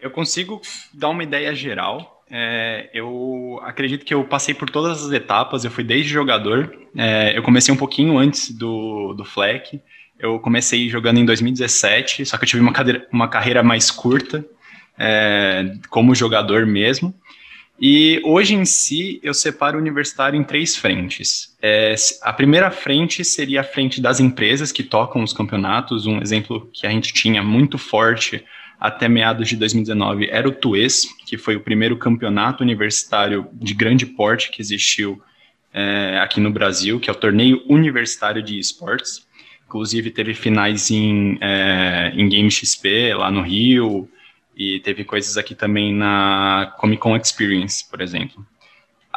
Eu 0.00 0.12
consigo 0.12 0.62
dar 0.94 1.08
uma 1.08 1.24
ideia 1.24 1.52
geral, 1.52 2.17
é, 2.30 2.90
eu 2.92 3.60
acredito 3.62 4.04
que 4.04 4.12
eu 4.12 4.24
passei 4.24 4.54
por 4.54 4.68
todas 4.68 5.04
as 5.04 5.12
etapas, 5.12 5.64
eu 5.64 5.70
fui 5.70 5.84
desde 5.84 6.10
jogador, 6.10 6.74
é, 6.96 7.36
eu 7.36 7.42
comecei 7.42 7.72
um 7.72 7.76
pouquinho 7.76 8.18
antes 8.18 8.50
do, 8.50 9.14
do 9.14 9.24
Fleck, 9.24 9.80
eu 10.18 10.38
comecei 10.40 10.88
jogando 10.88 11.18
em 11.18 11.24
2017, 11.24 12.26
só 12.26 12.36
que 12.36 12.44
eu 12.44 12.48
tive 12.48 12.62
uma, 12.62 12.72
cadeira, 12.72 13.06
uma 13.12 13.28
carreira 13.28 13.62
mais 13.62 13.90
curta, 13.90 14.44
é, 14.98 15.72
como 15.88 16.14
jogador 16.14 16.66
mesmo, 16.66 17.14
e 17.80 18.20
hoje 18.24 18.54
em 18.54 18.64
si 18.64 19.20
eu 19.22 19.32
separo 19.32 19.78
o 19.78 19.80
universitário 19.80 20.38
em 20.38 20.42
três 20.42 20.76
frentes. 20.76 21.56
É, 21.62 21.94
a 22.22 22.32
primeira 22.32 22.70
frente 22.72 23.24
seria 23.24 23.60
a 23.60 23.64
frente 23.64 24.00
das 24.00 24.18
empresas 24.18 24.72
que 24.72 24.82
tocam 24.82 25.22
os 25.22 25.32
campeonatos, 25.32 26.04
um 26.04 26.20
exemplo 26.20 26.68
que 26.72 26.86
a 26.86 26.90
gente 26.90 27.12
tinha 27.14 27.42
muito 27.42 27.78
forte 27.78 28.44
até 28.78 29.08
meados 29.08 29.48
de 29.48 29.56
2019 29.56 30.28
era 30.30 30.48
o 30.48 30.52
TUES, 30.52 31.06
que 31.26 31.36
foi 31.36 31.56
o 31.56 31.60
primeiro 31.60 31.96
campeonato 31.96 32.62
universitário 32.62 33.48
de 33.52 33.74
grande 33.74 34.06
porte 34.06 34.50
que 34.50 34.62
existiu 34.62 35.20
é, 35.72 36.18
aqui 36.22 36.40
no 36.40 36.50
Brasil, 36.50 37.00
que 37.00 37.10
é 37.10 37.12
o 37.12 37.16
Torneio 37.16 37.62
Universitário 37.68 38.42
de 38.42 38.58
Esportes. 38.58 39.26
Inclusive 39.66 40.10
teve 40.10 40.32
finais 40.32 40.90
em, 40.90 41.38
é, 41.40 42.12
em 42.14 42.28
Game 42.28 42.50
XP, 42.50 43.14
lá 43.14 43.30
no 43.30 43.42
Rio, 43.42 44.08
e 44.56 44.80
teve 44.80 45.04
coisas 45.04 45.36
aqui 45.36 45.54
também 45.54 45.94
na 45.94 46.74
Comic 46.78 47.02
Con 47.02 47.16
Experience, 47.16 47.88
por 47.88 48.00
exemplo. 48.00 48.44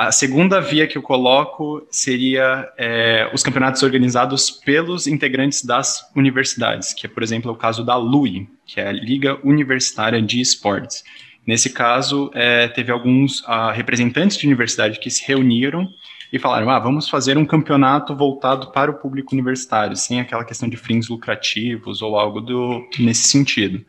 A 0.01 0.11
segunda 0.11 0.59
via 0.59 0.87
que 0.87 0.97
eu 0.97 1.01
coloco 1.03 1.85
seria 1.91 2.67
é, 2.75 3.29
os 3.35 3.43
campeonatos 3.43 3.83
organizados 3.83 4.49
pelos 4.49 5.05
integrantes 5.05 5.63
das 5.63 6.11
universidades, 6.15 6.91
que 6.91 7.05
é, 7.05 7.09
por 7.09 7.21
exemplo, 7.21 7.51
o 7.51 7.55
caso 7.55 7.85
da 7.85 7.95
LUI, 7.95 8.49
que 8.65 8.81
é 8.81 8.87
a 8.87 8.91
Liga 8.91 9.37
Universitária 9.43 10.19
de 10.19 10.41
Esportes. 10.41 11.03
Nesse 11.45 11.69
caso, 11.69 12.31
é, 12.33 12.67
teve 12.67 12.91
alguns 12.91 13.41
uh, 13.41 13.71
representantes 13.75 14.37
de 14.37 14.47
universidade 14.47 14.99
que 14.99 15.07
se 15.11 15.23
reuniram 15.27 15.87
e 16.33 16.39
falaram: 16.39 16.71
ah, 16.71 16.79
vamos 16.79 17.07
fazer 17.07 17.37
um 17.37 17.45
campeonato 17.45 18.15
voltado 18.15 18.71
para 18.71 18.89
o 18.89 18.95
público 18.95 19.35
universitário, 19.35 19.95
sem 19.95 20.19
aquela 20.19 20.43
questão 20.43 20.67
de 20.67 20.77
fins 20.77 21.09
lucrativos 21.09 22.01
ou 22.01 22.17
algo 22.17 22.41
do, 22.41 22.89
nesse 22.97 23.29
sentido. 23.29 23.85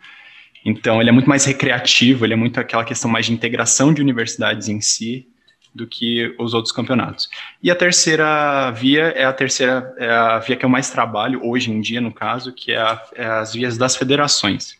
Então, 0.62 1.00
ele 1.00 1.08
é 1.08 1.12
muito 1.12 1.28
mais 1.28 1.46
recreativo, 1.46 2.26
ele 2.26 2.34
é 2.34 2.36
muito 2.36 2.60
aquela 2.60 2.84
questão 2.84 3.10
mais 3.10 3.24
de 3.24 3.32
integração 3.32 3.94
de 3.94 4.02
universidades 4.02 4.68
em 4.68 4.78
si, 4.82 5.31
do 5.74 5.86
que 5.86 6.34
os 6.38 6.54
outros 6.54 6.72
campeonatos. 6.72 7.28
E 7.62 7.70
a 7.70 7.74
terceira 7.74 8.70
via 8.70 9.04
é 9.08 9.24
a 9.24 9.32
terceira 9.32 9.94
é 9.98 10.10
a 10.10 10.38
via 10.38 10.56
que 10.56 10.64
eu 10.64 10.68
mais 10.68 10.90
trabalho 10.90 11.40
hoje 11.44 11.70
em 11.70 11.80
dia, 11.80 12.00
no 12.00 12.12
caso, 12.12 12.52
que 12.52 12.72
é, 12.72 12.76
a, 12.76 13.02
é 13.14 13.24
as 13.24 13.54
vias 13.54 13.78
das 13.78 13.96
federações. 13.96 14.76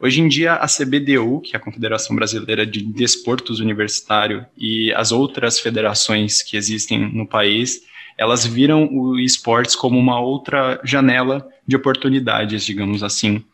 Hoje 0.00 0.22
em 0.22 0.28
dia, 0.28 0.54
a 0.54 0.66
CBDU, 0.66 1.40
que 1.42 1.54
é 1.54 1.58
a 1.58 1.60
Confederação 1.60 2.16
Brasileira 2.16 2.64
de 2.64 2.82
Desportos 2.82 3.60
Universitário, 3.60 4.46
e 4.56 4.92
as 4.94 5.12
outras 5.12 5.58
federações 5.58 6.42
que 6.42 6.56
existem 6.56 6.98
no 7.12 7.26
país, 7.26 7.82
elas 8.16 8.46
viram 8.46 8.88
o 8.90 9.18
esportes 9.18 9.76
como 9.76 9.98
uma 9.98 10.18
outra 10.18 10.80
janela 10.84 11.46
de 11.66 11.76
oportunidades, 11.76 12.64
digamos 12.64 13.02
assim. 13.02 13.44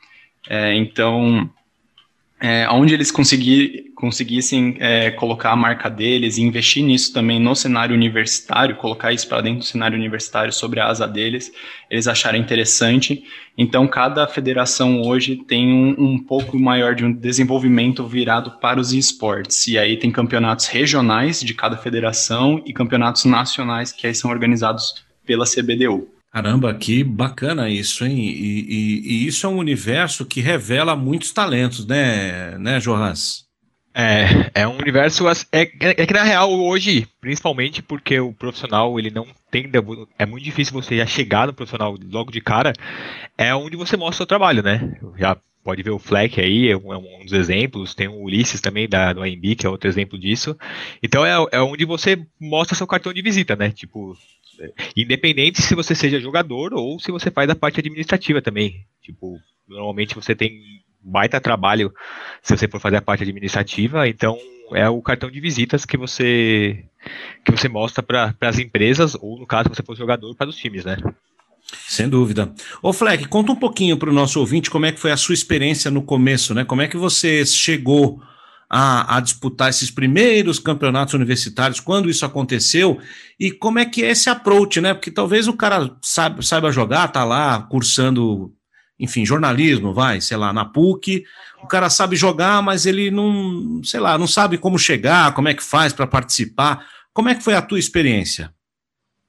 É, 0.49 0.73
então, 0.75 1.51
é, 2.39 2.69
onde 2.71 2.93
eles 2.93 3.11
conseguir, 3.11 3.93
conseguissem 3.95 4.77
é, 4.79 5.11
colocar 5.11 5.53
a 5.53 5.57
marca 5.57 5.89
deles 5.89 6.37
e 6.37 6.43
investir 6.43 6.85
nisso 6.85 7.13
também 7.13 7.41
no 7.41 7.57
cenário 7.57 7.95
universitário, 7.95 8.77
colocar 8.77 9.13
isso 9.13 9.27
para 9.27 9.41
dentro 9.41 9.61
do 9.61 9.65
cenário 9.65 9.97
universitário 9.97 10.53
sobre 10.53 10.79
a 10.79 10.87
asa 10.87 11.09
deles, 11.09 11.51
eles 11.91 12.07
acharam 12.07 12.39
interessante. 12.39 13.25
Então, 13.57 13.89
cada 13.89 14.27
federação 14.29 15.01
hoje 15.01 15.37
tem 15.37 15.67
um, 15.73 15.95
um 15.99 16.19
pouco 16.19 16.59
maior 16.59 16.95
de 16.95 17.07
um 17.07 17.13
desenvolvimento 17.13 18.07
virado 18.07 18.59
para 18.61 18.79
os 18.79 18.93
esportes. 18.93 19.67
E 19.67 19.79
aí 19.79 19.97
tem 19.97 20.11
campeonatos 20.11 20.67
regionais 20.67 21.41
de 21.41 21.55
cada 21.55 21.79
federação 21.79 22.63
e 22.67 22.73
campeonatos 22.73 23.25
nacionais 23.25 23.93
que 23.93 24.07
aí 24.07 24.15
são 24.15 24.31
organizados 24.31 25.07
pela 25.25 25.47
CBDU. 25.47 26.16
Caramba, 26.37 26.75
que 26.75 27.03
bacana 27.03 27.71
isso, 27.71 28.05
hein? 28.05 28.19
E, 28.19 28.61
e, 28.69 29.01
e, 29.07 29.27
isso 29.27 29.47
é 29.47 29.49
um 29.49 29.57
universo 29.57 30.27
que 30.27 30.43
revela 30.43 30.95
muitos 30.95 31.33
talentos, 31.33 31.87
né, 31.87 32.59
né, 32.59 32.79
Jonas? 32.79 33.47
É, 33.95 34.51
é 34.55 34.69
um 34.69 34.77
universo. 34.77 35.27
É, 35.27 35.33
é, 35.51 35.71
é, 35.81 36.07
que 36.07 36.13
na 36.13 36.23
real, 36.23 36.53
hoje, 36.53 37.09
principalmente 37.23 37.81
porque 37.81 38.21
o 38.21 38.35
profissional 38.35 38.99
ele 38.99 39.11
não 39.11 39.27
tem. 39.51 39.71
É 40.19 40.27
muito 40.27 40.45
difícil 40.45 40.75
você 40.75 40.99
já 40.99 41.07
chegar 41.07 41.47
no 41.47 41.55
profissional 41.55 41.97
logo 42.13 42.31
de 42.31 42.43
cara. 42.43 42.75
É 43.39 43.55
onde 43.55 43.75
você 43.75 43.97
mostra 43.97 44.13
o 44.13 44.17
seu 44.19 44.27
trabalho, 44.27 44.63
né? 44.63 44.95
Já 45.17 45.39
pode 45.67 45.83
ver 45.83 45.91
o 45.91 45.99
Fleck 45.99 46.41
aí, 46.41 46.69
é 46.71 46.77
um, 46.77 46.93
é 46.93 46.97
um 46.97 47.25
dos 47.25 47.33
exemplos. 47.33 47.93
Tem 47.93 48.07
o 48.07 48.23
Ulisses 48.23 48.61
também 48.61 48.89
da, 48.89 49.13
do 49.13 49.21
AMB, 49.21 49.57
que 49.57 49.67
é 49.67 49.69
outro 49.69 49.89
exemplo 49.89 50.17
disso. 50.17 50.57
Então 51.03 51.27
é, 51.27 51.35
é 51.51 51.61
onde 51.61 51.85
você 51.85 52.25
mostra 52.41 52.77
seu 52.77 52.87
cartão 52.87 53.13
de 53.13 53.21
visita, 53.21 53.57
né? 53.57 53.73
Tipo, 53.73 54.17
independente 54.97 55.61
se 55.61 55.75
você 55.75 55.93
seja 55.93 56.21
jogador 56.21 56.73
ou 56.73 57.01
se 57.01 57.11
você 57.11 57.33
faz 57.33 57.51
a 57.51 57.57
parte 57.57 57.81
administrativa 57.81 58.41
também. 58.41 58.87
Tipo, 59.03 59.41
normalmente 59.69 60.15
você 60.15 60.37
tem 60.37 60.57
baita 61.03 61.41
trabalho 61.41 61.93
se 62.43 62.57
você 62.57 62.69
for 62.69 62.81
fazer 62.81 62.97
a 62.97 63.03
parte 63.03 63.25
administrativa, 63.25 64.09
então 64.09 64.39
é 64.73 64.89
o 64.89 65.03
cartão 65.03 65.31
de 65.31 65.41
visitas 65.41 65.85
que 65.85 65.97
você 65.97 66.85
que 67.45 67.51
você 67.51 67.69
mostra 67.69 68.05
para 68.05 68.35
as 68.41 68.59
empresas 68.61 69.17
ou 69.21 69.39
no 69.39 69.47
caso 69.47 69.69
você 69.69 69.83
for 69.83 69.97
jogador 69.97 70.33
para 70.37 70.49
os 70.49 70.57
times, 70.57 70.85
né? 70.85 70.97
Sem 71.89 72.09
dúvida. 72.09 72.53
Ô 72.83 72.93
Fleck, 72.93 73.27
conta 73.29 73.53
um 73.53 73.57
pouquinho 73.57 73.97
para 73.97 74.11
o 74.11 74.13
nosso 74.13 74.39
ouvinte 74.39 74.71
como 74.71 74.87
é 74.87 74.93
que 74.93 75.01
foi 75.01 75.11
a 75.11 75.17
sua 75.17 75.35
experiência 75.35 75.91
no 75.91 76.03
começo, 76.03 76.55
né? 76.55 76.65
Como 76.65 76.83
é 76.83 76.89
que 76.89 76.97
você 76.97 77.45
chegou 77.45 78.21
a, 78.69 79.17
a, 79.17 79.21
disputar 79.21 79.71
esses 79.71 79.91
primeiros 79.91 80.59
campeonatos 80.59 81.15
universitários, 81.15 81.81
quando 81.81 82.11
isso 82.11 82.25
aconteceu, 82.25 82.99
e 83.39 83.51
como 83.51 83.79
é 83.79 83.85
que 83.85 84.05
é 84.05 84.11
esse 84.11 84.29
approach, 84.29 84.81
né? 84.81 84.95
Porque 84.95 85.11
talvez 85.11 85.49
o 85.49 85.53
cara 85.53 85.91
saiba, 86.03 86.43
saiba 86.43 86.73
jogar, 86.73 87.09
tá 87.09 87.25
lá 87.25 87.63
cursando 87.63 88.53
enfim, 88.99 89.27
jornalismo, 89.27 89.93
vai, 89.93 90.21
sei 90.21 90.37
lá, 90.37 90.53
na 90.53 90.65
PUC, 90.65 91.23
o 91.63 91.67
cara 91.67 91.91
sabe 91.91 92.17
jogar, 92.17 92.63
mas 92.63 92.87
ele 92.87 93.11
não, 93.11 93.83
sei 93.85 94.01
lá, 94.01 94.17
não 94.17 94.27
sabe 94.27 94.57
como 94.57 94.79
chegar, 94.79 95.35
como 95.35 95.49
é 95.49 95.55
que 95.55 95.63
faz 95.63 95.93
para 95.93 96.07
participar. 96.07 96.87
Como 97.13 97.29
é 97.29 97.35
que 97.35 97.45
foi 97.45 97.55
a 97.55 97.63
tua 97.63 97.79
experiência? 97.79 98.53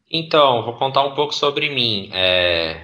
Então, 0.09 0.63
vou 0.63 0.73
contar 0.73 1.03
um 1.03 1.13
pouco 1.13 1.33
sobre 1.33 1.69
mim. 1.69 2.09
É, 2.13 2.81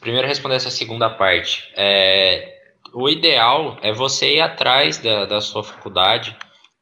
primeiro 0.00 0.28
responder 0.28 0.56
essa 0.56 0.70
segunda 0.70 1.10
parte. 1.10 1.72
É, 1.76 2.60
o 2.92 3.08
ideal 3.08 3.78
é 3.82 3.92
você 3.92 4.36
ir 4.36 4.40
atrás 4.40 4.98
da, 4.98 5.24
da 5.24 5.40
sua 5.40 5.64
faculdade, 5.64 6.36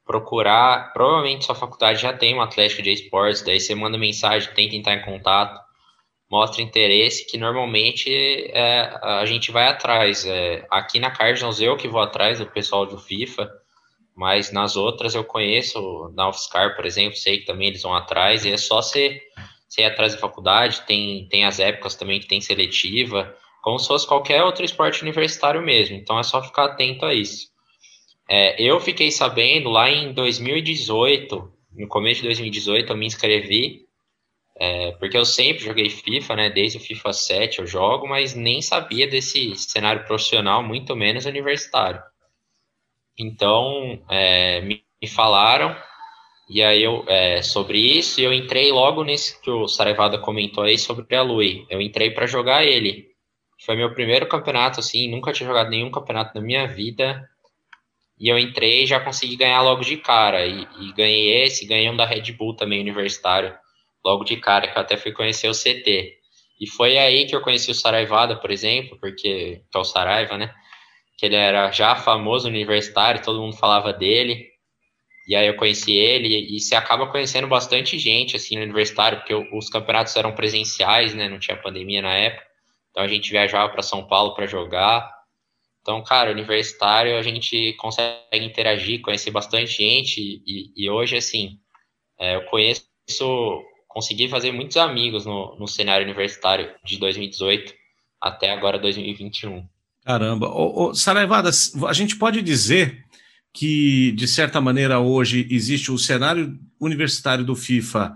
procurar. 0.04 0.92
Provavelmente 0.92 1.44
sua 1.44 1.54
faculdade 1.54 2.02
já 2.02 2.12
tem 2.12 2.34
um 2.34 2.42
Atlético 2.42 2.82
de 2.82 2.92
Esportes, 2.92 3.42
daí 3.42 3.60
você 3.60 3.74
manda 3.74 3.96
mensagem, 3.96 4.52
tenta 4.54 4.76
entrar 4.76 4.94
em 4.94 5.02
contato 5.02 5.58
mostra 6.30 6.62
interesse, 6.62 7.26
que 7.26 7.36
normalmente 7.36 8.08
é, 8.52 8.96
a 9.02 9.26
gente 9.26 9.50
vai 9.50 9.66
atrás. 9.66 10.24
É, 10.24 10.64
aqui 10.70 11.00
na 11.00 11.10
Cardinals 11.10 11.60
eu 11.60 11.76
que 11.76 11.88
vou 11.88 12.00
atrás 12.00 12.38
do 12.38 12.46
pessoal 12.46 12.86
do 12.86 12.96
FIFA, 12.98 13.50
mas 14.14 14.52
nas 14.52 14.76
outras 14.76 15.14
eu 15.14 15.24
conheço, 15.24 16.12
na 16.14 16.28
UFSCar, 16.28 16.76
por 16.76 16.86
exemplo, 16.86 17.16
sei 17.16 17.38
que 17.38 17.46
também 17.46 17.68
eles 17.68 17.82
vão 17.82 17.94
atrás, 17.94 18.44
e 18.44 18.52
é 18.52 18.56
só 18.56 18.80
você, 18.80 19.20
você 19.70 19.82
ir 19.82 19.84
atrás 19.84 20.12
da 20.12 20.18
faculdade, 20.18 20.82
tem, 20.82 21.28
tem 21.28 21.44
as 21.44 21.60
épocas 21.60 21.94
também 21.94 22.18
que 22.18 22.26
tem 22.26 22.40
seletiva, 22.40 23.34
como 23.62 23.78
se 23.78 23.86
fosse 23.86 24.06
qualquer 24.06 24.42
outro 24.42 24.64
esporte 24.64 25.02
universitário 25.02 25.62
mesmo, 25.62 25.96
então 25.96 26.18
é 26.18 26.22
só 26.22 26.42
ficar 26.42 26.64
atento 26.64 27.06
a 27.06 27.14
isso. 27.14 27.48
É, 28.28 28.60
eu 28.60 28.80
fiquei 28.80 29.10
sabendo 29.10 29.70
lá 29.70 29.88
em 29.90 30.12
2018, 30.12 31.52
no 31.72 31.88
começo 31.88 32.20
de 32.20 32.28
2018, 32.28 32.92
eu 32.92 32.96
me 32.96 33.06
inscrevi 33.06 33.88
é, 34.60 34.92
porque 34.92 35.16
eu 35.16 35.24
sempre 35.24 35.64
joguei 35.64 35.88
FIFA, 35.88 36.36
né? 36.36 36.50
Desde 36.50 36.76
o 36.76 36.80
FIFA 36.80 37.14
7 37.14 37.60
eu 37.60 37.66
jogo, 37.66 38.06
mas 38.06 38.34
nem 38.34 38.60
sabia 38.60 39.08
desse 39.08 39.54
cenário 39.56 40.04
profissional, 40.04 40.62
muito 40.62 40.94
menos 40.94 41.24
universitário. 41.24 42.02
Então, 43.18 44.02
é, 44.06 44.60
me, 44.60 44.84
me, 45.00 45.08
falaram, 45.08 45.74
e 46.52 46.64
aí 46.64 46.82
eu, 46.82 47.04
é, 47.06 47.42
sobre 47.42 47.78
isso, 47.78 48.20
eu 48.20 48.32
entrei 48.32 48.72
logo 48.72 49.04
nesse 49.04 49.40
que 49.40 49.48
o 49.48 49.68
Sarevada 49.68 50.18
comentou 50.18 50.64
aí 50.64 50.76
sobre 50.76 51.14
a 51.14 51.22
Lui. 51.22 51.64
Eu 51.70 51.80
entrei 51.80 52.10
para 52.10 52.26
jogar 52.26 52.64
ele. 52.64 53.06
Foi 53.64 53.76
meu 53.76 53.94
primeiro 53.94 54.26
campeonato, 54.26 54.80
assim, 54.80 55.08
nunca 55.08 55.32
tinha 55.32 55.46
jogado 55.46 55.70
nenhum 55.70 55.92
campeonato 55.92 56.34
na 56.34 56.40
minha 56.40 56.66
vida. 56.66 57.24
E 58.18 58.28
eu 58.28 58.36
entrei 58.36 58.82
e 58.82 58.86
já 58.86 58.98
consegui 58.98 59.36
ganhar 59.36 59.62
logo 59.62 59.82
de 59.82 59.96
cara. 59.96 60.44
E, 60.44 60.66
e 60.80 60.92
ganhei 60.92 61.44
esse, 61.44 61.66
ganhei 61.66 61.88
um 61.88 61.96
da 61.96 62.04
Red 62.04 62.32
Bull 62.32 62.56
também, 62.56 62.80
universitário 62.80 63.54
logo 64.04 64.24
de 64.24 64.36
cara, 64.36 64.66
que 64.66 64.76
eu 64.76 64.82
até 64.82 64.96
fui 64.96 65.12
conhecer 65.12 65.48
o 65.48 65.54
CT. 65.54 66.18
E 66.60 66.66
foi 66.66 66.98
aí 66.98 67.26
que 67.26 67.36
eu 67.36 67.40
conheci 67.40 67.70
o 67.70 67.74
Saraivada, 67.74 68.34
por 68.34 68.50
exemplo, 68.50 68.98
porque 69.00 69.62
que 69.70 69.78
é 69.78 69.78
o 69.78 69.84
Saraiva, 69.84 70.36
né? 70.36 70.52
Que 71.16 71.26
ele 71.26 71.36
era 71.36 71.70
já 71.70 71.94
famoso 71.94 72.48
universitário, 72.48 73.22
todo 73.22 73.40
mundo 73.40 73.56
falava 73.56 73.92
dele. 73.92 74.49
E 75.30 75.36
aí 75.36 75.46
eu 75.46 75.54
conheci 75.54 75.92
ele 75.92 76.56
e, 76.56 76.58
você 76.58 76.74
acaba 76.74 77.06
conhecendo 77.06 77.46
bastante 77.46 77.96
gente 78.00 78.34
assim 78.34 78.56
no 78.56 78.64
universitário, 78.64 79.18
porque 79.18 79.32
os 79.32 79.70
campeonatos 79.70 80.16
eram 80.16 80.34
presenciais, 80.34 81.14
né? 81.14 81.28
Não 81.28 81.38
tinha 81.38 81.56
pandemia 81.56 82.02
na 82.02 82.12
época. 82.12 82.44
Então 82.90 83.04
a 83.04 83.06
gente 83.06 83.30
viajava 83.30 83.68
para 83.72 83.80
São 83.80 84.08
Paulo 84.08 84.34
para 84.34 84.48
jogar. 84.48 85.08
Então, 85.82 86.02
cara, 86.02 86.32
universitário 86.32 87.16
a 87.16 87.22
gente 87.22 87.74
consegue 87.74 88.44
interagir, 88.44 89.02
conhecer 89.02 89.30
bastante 89.30 89.70
gente 89.70 90.42
e, 90.44 90.72
e 90.76 90.90
hoje 90.90 91.16
assim, 91.16 91.60
é, 92.18 92.34
eu 92.34 92.42
conheço 92.46 92.84
consegui 93.86 94.28
fazer 94.28 94.50
muitos 94.50 94.76
amigos 94.76 95.26
no, 95.26 95.56
no 95.56 95.68
cenário 95.68 96.04
universitário 96.04 96.74
de 96.84 96.98
2018 96.98 97.72
até 98.20 98.50
agora 98.50 98.80
2021. 98.80 99.64
Caramba. 100.04 100.48
Ô, 100.48 100.86
ô, 100.88 100.94
Saraivada, 100.94 101.50
a 101.86 101.92
gente 101.92 102.16
pode 102.16 102.42
dizer 102.42 103.04
que, 103.52 104.12
de 104.12 104.28
certa 104.28 104.60
maneira, 104.60 105.00
hoje 105.00 105.46
existe 105.50 105.90
o 105.90 105.98
cenário 105.98 106.58
universitário 106.80 107.44
do 107.44 107.56
FIFA, 107.56 108.14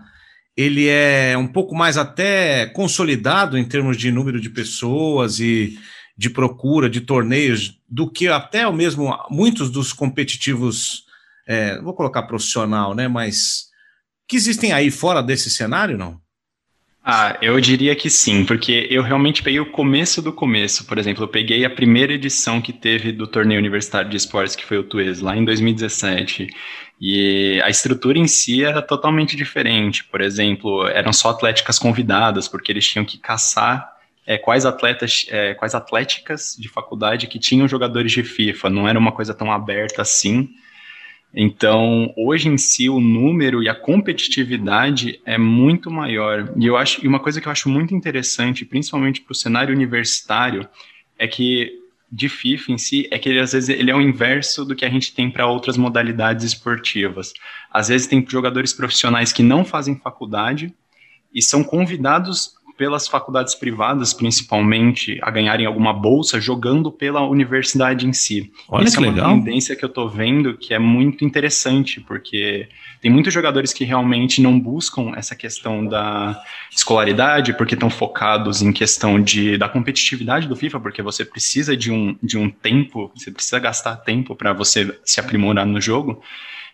ele 0.57 0.87
é 0.87 1.37
um 1.37 1.49
pouco 1.49 1.75
mais 1.75 1.97
até 1.97 2.67
consolidado 2.67 3.59
em 3.59 3.65
termos 3.65 3.97
de 3.97 4.13
número 4.13 4.41
de 4.41 4.49
pessoas 4.49 5.41
e 5.41 5.77
de 6.17 6.31
procura 6.31 6.89
de 6.89 7.01
torneios 7.01 7.81
do 7.89 8.11
que 8.11 8.29
até 8.29 8.67
o 8.67 8.73
mesmo 8.73 9.13
muitos 9.29 9.69
dos 9.69 9.93
competitivos, 9.93 11.05
é, 11.47 11.81
vou 11.81 11.93
colocar 11.93 12.23
profissional, 12.23 12.95
né, 12.95 13.09
mas 13.09 13.67
que 14.29 14.37
existem 14.37 14.73
aí 14.73 14.91
fora 14.91 15.23
desse 15.23 15.51
cenário, 15.51 15.99
não? 15.99 16.24
Ah, 17.07 17.37
eu 17.43 17.61
diria 17.61 17.95
que 17.95 18.09
sim, 18.09 18.47
porque 18.47 18.87
eu 18.91 19.03
realmente 19.03 19.43
peguei 19.43 19.61
o 19.61 19.71
começo 19.71 20.23
do 20.23 20.33
começo. 20.33 20.87
Por 20.87 20.97
exemplo, 20.97 21.23
eu 21.25 21.29
peguei 21.29 21.63
a 21.63 21.69
primeira 21.69 22.15
edição 22.15 22.63
que 22.63 22.73
teve 22.73 23.13
do 23.13 23.27
torneio 23.27 23.61
universitário 23.61 24.09
de 24.09 24.17
esportes, 24.17 24.57
que 24.57 24.65
foi 24.65 24.79
o 24.79 24.85
Tues, 24.85 25.21
lá 25.21 25.37
em 25.37 25.45
2017. 25.45 26.49
E 26.99 27.61
a 27.63 27.69
estrutura 27.69 28.19
em 28.19 28.27
si 28.27 28.65
era 28.65 28.81
totalmente 28.81 29.37
diferente. 29.37 30.03
Por 30.05 30.23
exemplo, 30.23 30.87
eram 30.89 31.13
só 31.13 31.29
atléticas 31.29 31.79
convidadas, 31.79 32.49
porque 32.49 32.73
eles 32.73 32.89
tinham 32.89 33.05
que 33.05 33.19
caçar 33.19 33.87
é, 34.27 34.39
quais 34.39 34.65
atletas, 34.65 35.27
é, 35.29 35.53
quais 35.53 35.75
atléticas 35.75 36.57
de 36.59 36.71
faculdade 36.71 37.27
que 37.27 37.39
tinham 37.39 37.69
jogadores 37.69 38.13
de 38.13 38.23
FIFA. 38.23 38.71
Não 38.71 38.89
era 38.89 38.99
uma 38.99 39.13
coisa 39.13 39.35
tão 39.35 39.53
aberta 39.53 40.01
assim. 40.01 40.49
Então, 41.37 42.13
hoje 42.17 42.49
em 42.49 42.57
si, 42.57 42.89
o 42.89 43.01
número 43.01 43.63
e 43.63 43.69
a 43.69 43.75
competitividade 43.75 45.21
é 45.27 45.37
muito 45.37 45.91
maior. 45.91 46.53
E 46.57 46.65
eu 46.65 46.77
acho, 46.77 47.05
e 47.05 47.09
uma 47.09 47.19
coisa 47.19 47.41
que 47.41 47.49
eu 47.49 47.53
acho 47.53 47.69
muito 47.69 47.95
interessante, 47.95 48.65
principalmente 48.65 49.21
para 49.21 49.33
o 49.33 49.35
cenário 49.35 49.75
universitário, 49.75 50.69
é 51.19 51.27
que 51.27 51.81
de 52.11 52.29
FIFA 52.29 52.73
em 52.73 52.79
si 52.79 53.09
é 53.11 53.19
que 53.19 53.29
ele, 53.29 53.41
às 53.41 53.53
vezes 53.53 53.69
ele 53.69 53.91
é 53.91 53.97
o 53.97 54.01
inverso 54.01 54.65
do 54.65 54.77
que 54.77 54.85
a 54.85 54.89
gente 54.89 55.13
tem 55.13 55.29
para 55.29 55.49
outras 55.49 55.77
modalidades 55.77 56.45
esportivas. 56.45 57.33
Às 57.73 57.89
vezes 57.89 58.07
tem 58.07 58.25
jogadores 58.29 58.73
profissionais 58.73 59.33
que 59.33 59.43
não 59.43 59.65
fazem 59.65 59.97
faculdade 59.97 60.73
e 61.35 61.43
são 61.43 61.65
convidados 61.65 62.55
pelas 62.77 63.07
faculdades 63.07 63.55
privadas, 63.55 64.13
principalmente, 64.13 65.19
a 65.23 65.31
ganharem 65.31 65.67
alguma 65.67 65.93
bolsa 65.93 66.41
jogando 66.41 66.91
pela 66.91 67.27
universidade 67.27 68.07
em 68.07 68.13
si. 68.13 68.53
Olha 68.69 68.85
Isso 68.85 68.99
que 68.99 69.05
é 69.05 69.09
uma 69.09 69.15
legal. 69.15 69.35
tendência 69.35 69.77
que 69.77 69.85
eu 69.85 69.89
estou 69.89 70.09
vendo 70.09 70.57
que 70.57 70.75
é 70.75 70.79
muito 70.79 71.25
interessante, 71.25 72.01
porque 72.01 72.69
tem 73.01 73.11
muitos 73.11 73.33
jogadores 73.33 73.73
que 73.73 73.85
realmente 73.85 74.41
não 74.41 74.59
buscam 74.59 75.13
essa 75.15 75.37
questão 75.37 75.87
da 75.87 76.43
escolaridade, 76.71 77.53
porque 77.57 77.75
estão 77.75 77.91
focados 77.91 78.63
em 78.63 78.73
questão 78.73 79.21
de, 79.21 79.57
da 79.57 79.69
competitividade 79.69 80.49
do 80.49 80.57
FIFA, 80.57 80.81
porque 80.81 81.03
você 81.03 81.25
precisa 81.25 81.77
de 81.77 81.93
um, 81.93 82.17
de 82.23 82.37
um 82.37 82.51
tempo, 82.51 83.13
você 83.15 83.31
precisa 83.31 83.59
gastar 83.59 83.97
tempo 83.97 84.35
para 84.35 84.53
você 84.53 84.99
se 85.05 85.21
aprimorar 85.21 85.67
no 85.67 85.81
jogo. 85.81 86.23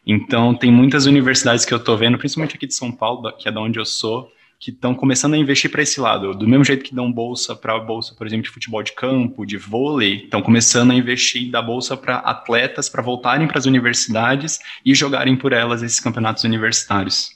Então, 0.07 0.55
tem 0.55 0.73
muitas 0.73 1.05
universidades 1.07 1.65
que 1.65 1.75
eu 1.75 1.79
estou 1.79 1.97
vendo, 1.97 2.17
principalmente 2.17 2.57
aqui 2.57 2.67
de 2.67 2.75
São 2.75 2.91
Paulo, 2.91 3.31
que 3.37 3.49
é 3.49 3.53
da 3.53 3.61
onde 3.61 3.79
eu 3.79 3.85
sou, 3.85 4.31
que 4.61 4.71
estão 4.71 4.95
começando 4.95 5.33
a 5.33 5.39
investir 5.39 5.71
para 5.71 5.83
esse 5.83 5.99
lado. 5.99 6.35
Do 6.35 6.47
mesmo 6.47 6.65
jeito 6.65 6.85
que 6.85 6.95
dão 6.95 7.11
bolsa 7.11 7.57
para 7.57 7.79
bolsa, 7.81 8.15
por 8.15 8.27
exemplo, 8.27 8.45
de 8.45 8.51
futebol 8.51 8.83
de 8.83 8.93
campo, 8.93 9.47
de 9.47 9.57
vôlei, 9.57 10.25
estão 10.25 10.43
começando 10.43 10.91
a 10.91 10.95
investir 10.95 11.45
e 11.45 11.51
dar 11.51 11.63
bolsa 11.63 11.97
para 11.97 12.19
atletas 12.19 12.89
para 12.89 13.03
voltarem 13.03 13.49
para 13.49 13.59
as 13.59 13.65
universidades 13.65 14.59
e 14.85 14.95
jogarem 14.95 15.35
por 15.35 15.55
elas 15.55 15.83
esses 15.83 15.99
campeonatos 15.99 16.45
universitários. 16.45 17.31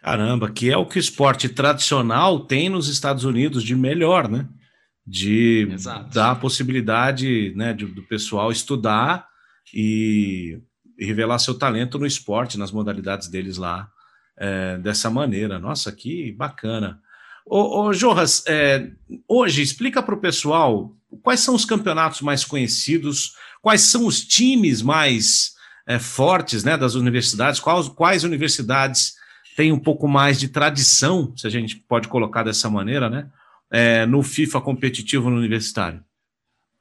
Caramba, 0.00 0.48
que 0.48 0.70
é 0.70 0.76
o 0.76 0.86
que 0.86 0.98
o 0.98 1.00
esporte 1.00 1.48
tradicional 1.48 2.46
tem 2.46 2.68
nos 2.68 2.88
Estados 2.88 3.24
Unidos 3.24 3.64
de 3.64 3.74
melhor, 3.74 4.28
né? 4.28 4.46
De 5.04 5.68
Exato. 5.72 6.14
dar 6.14 6.30
a 6.30 6.36
possibilidade 6.36 7.52
né, 7.56 7.72
de, 7.72 7.86
do 7.86 8.02
pessoal 8.04 8.52
estudar 8.52 9.26
e 9.74 10.60
e 10.98 11.04
revelar 11.04 11.38
seu 11.38 11.56
talento 11.56 11.98
no 11.98 12.06
esporte, 12.06 12.58
nas 12.58 12.72
modalidades 12.72 13.28
deles 13.28 13.56
lá, 13.56 13.88
é, 14.38 14.78
dessa 14.78 15.10
maneira. 15.10 15.58
Nossa, 15.58 15.92
que 15.92 16.32
bacana. 16.32 17.00
Ô, 17.44 17.82
ô 17.82 17.92
Joras, 17.92 18.44
é, 18.46 18.90
hoje 19.26 19.62
explica 19.62 20.02
para 20.02 20.14
o 20.14 20.20
pessoal 20.20 20.94
quais 21.22 21.40
são 21.40 21.54
os 21.54 21.64
campeonatos 21.64 22.20
mais 22.20 22.44
conhecidos, 22.44 23.34
quais 23.62 23.82
são 23.82 24.06
os 24.06 24.20
times 24.24 24.82
mais 24.82 25.52
é, 25.86 25.98
fortes 25.98 26.62
né, 26.62 26.76
das 26.76 26.94
universidades, 26.94 27.58
quais, 27.58 27.88
quais 27.88 28.24
universidades 28.24 29.14
têm 29.56 29.72
um 29.72 29.78
pouco 29.78 30.06
mais 30.06 30.38
de 30.38 30.48
tradição, 30.48 31.32
se 31.36 31.46
a 31.46 31.50
gente 31.50 31.76
pode 31.76 32.06
colocar 32.08 32.44
dessa 32.44 32.70
maneira, 32.70 33.08
né, 33.08 33.28
é, 33.70 34.06
no 34.06 34.22
FIFA 34.22 34.60
competitivo 34.60 35.30
no 35.30 35.36
universitário. 35.36 36.04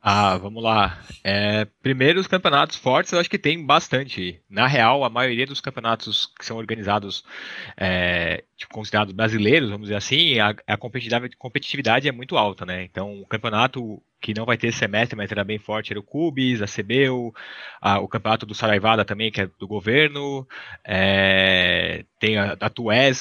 Ah, 0.10 0.38
vamos 0.38 0.64
lá. 0.64 1.04
É, 1.22 1.66
primeiro, 1.82 2.18
os 2.18 2.28
campeonatos 2.28 2.78
fortes, 2.78 3.12
eu 3.12 3.20
acho 3.20 3.30
que 3.30 3.38
tem 3.38 3.66
bastante. 3.66 4.42
Na 4.50 4.66
real, 4.66 5.04
a 5.04 5.10
maioria 5.10 5.46
dos 5.46 5.60
campeonatos 5.60 6.28
que 6.40 6.46
são 6.46 6.56
organizados, 6.56 7.26
é, 7.76 8.46
tipo, 8.56 8.74
considerados 8.74 9.14
brasileiros, 9.14 9.70
vamos 9.70 9.88
dizer 9.88 9.98
assim, 9.98 10.40
a, 10.40 10.56
a 10.66 10.78
competitividade, 10.78 11.36
competitividade 11.36 12.08
é 12.08 12.12
muito 12.14 12.38
alta, 12.38 12.66
né? 12.66 12.84
Então, 12.86 13.20
o 13.22 13.28
campeonato 13.28 14.02
que 14.20 14.34
não 14.34 14.46
vai 14.46 14.58
ter 14.58 14.72
semestre, 14.72 15.16
mas 15.16 15.32
era 15.32 15.44
bem 15.44 15.60
forte, 15.60 15.92
era 15.92 16.00
o 16.00 16.04
Cubis, 16.04 16.62
a 16.62 16.66
CBU, 16.66 17.34
a, 17.80 18.00
o 18.00 18.08
campeonato 18.08 18.46
do 18.46 18.56
Saraivada 18.56 19.06
também, 19.06 19.32
que 19.32 19.42
é 19.42 19.50
do 19.60 19.68
governo, 19.68 20.48
é, 20.84 22.04
tem 22.20 22.38
a, 22.38 22.54
a 22.54 22.70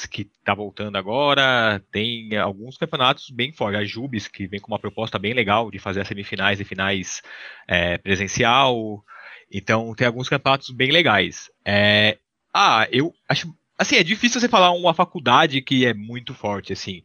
que 0.09 0.23
está 0.23 0.55
voltando 0.55 0.97
agora, 0.97 1.83
tem 1.93 2.37
alguns 2.37 2.79
campeonatos 2.79 3.31
bem 3.31 3.53
fortes, 3.53 3.81
a 3.81 3.85
Jubis, 3.85 4.27
que 4.27 4.47
vem 4.47 4.61
com 4.61 4.73
uma 4.73 4.79
proposta 4.79 5.19
bem 5.19 5.35
legal 5.35 5.71
de 5.71 5.79
fazer 5.79 6.05
semifinais 6.07 6.61
e 6.61 6.65
finais 6.65 7.23
é, 7.69 7.99
presencial, 7.99 9.05
então 9.53 9.95
tem 9.95 10.07
alguns 10.07 10.29
campeonatos 10.29 10.71
bem 10.71 10.91
legais. 10.91 11.51
É, 11.65 12.19
ah, 12.55 12.89
eu 12.91 13.13
acho 13.29 13.55
Assim, 13.79 13.97
é 13.97 14.03
difícil 14.03 14.41
você 14.41 14.49
falar 14.49 14.71
uma 14.71 14.95
faculdade 14.95 15.61
que 15.61 15.85
é 15.85 15.93
muito 15.93 16.33
forte, 16.33 16.73
assim. 16.73 17.03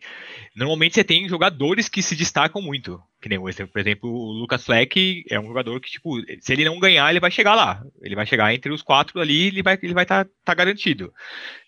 Normalmente 0.55 0.95
você 0.95 1.03
tem 1.03 1.27
jogadores 1.27 1.89
que 1.89 2.01
se 2.01 2.15
destacam 2.15 2.61
muito. 2.61 3.01
Que 3.21 3.27
nem, 3.27 3.37
por 3.39 3.79
exemplo, 3.79 4.09
o 4.09 4.31
Lucas 4.31 4.65
Fleck 4.65 5.23
é 5.29 5.39
um 5.39 5.47
jogador 5.47 5.79
que, 5.81 5.91
tipo, 5.91 6.19
se 6.39 6.53
ele 6.53 6.65
não 6.65 6.79
ganhar, 6.79 7.09
ele 7.09 7.19
vai 7.19 7.29
chegar 7.29 7.55
lá. 7.55 7.83
Ele 8.01 8.15
vai 8.15 8.25
chegar 8.25 8.53
entre 8.53 8.71
os 8.71 8.81
quatro 8.81 9.19
ali 9.19 9.47
ele 9.47 9.61
vai 9.61 9.77
ele 9.83 9.93
vai 9.93 10.03
estar 10.03 10.25
tá, 10.25 10.31
tá 10.45 10.53
garantido. 10.53 11.13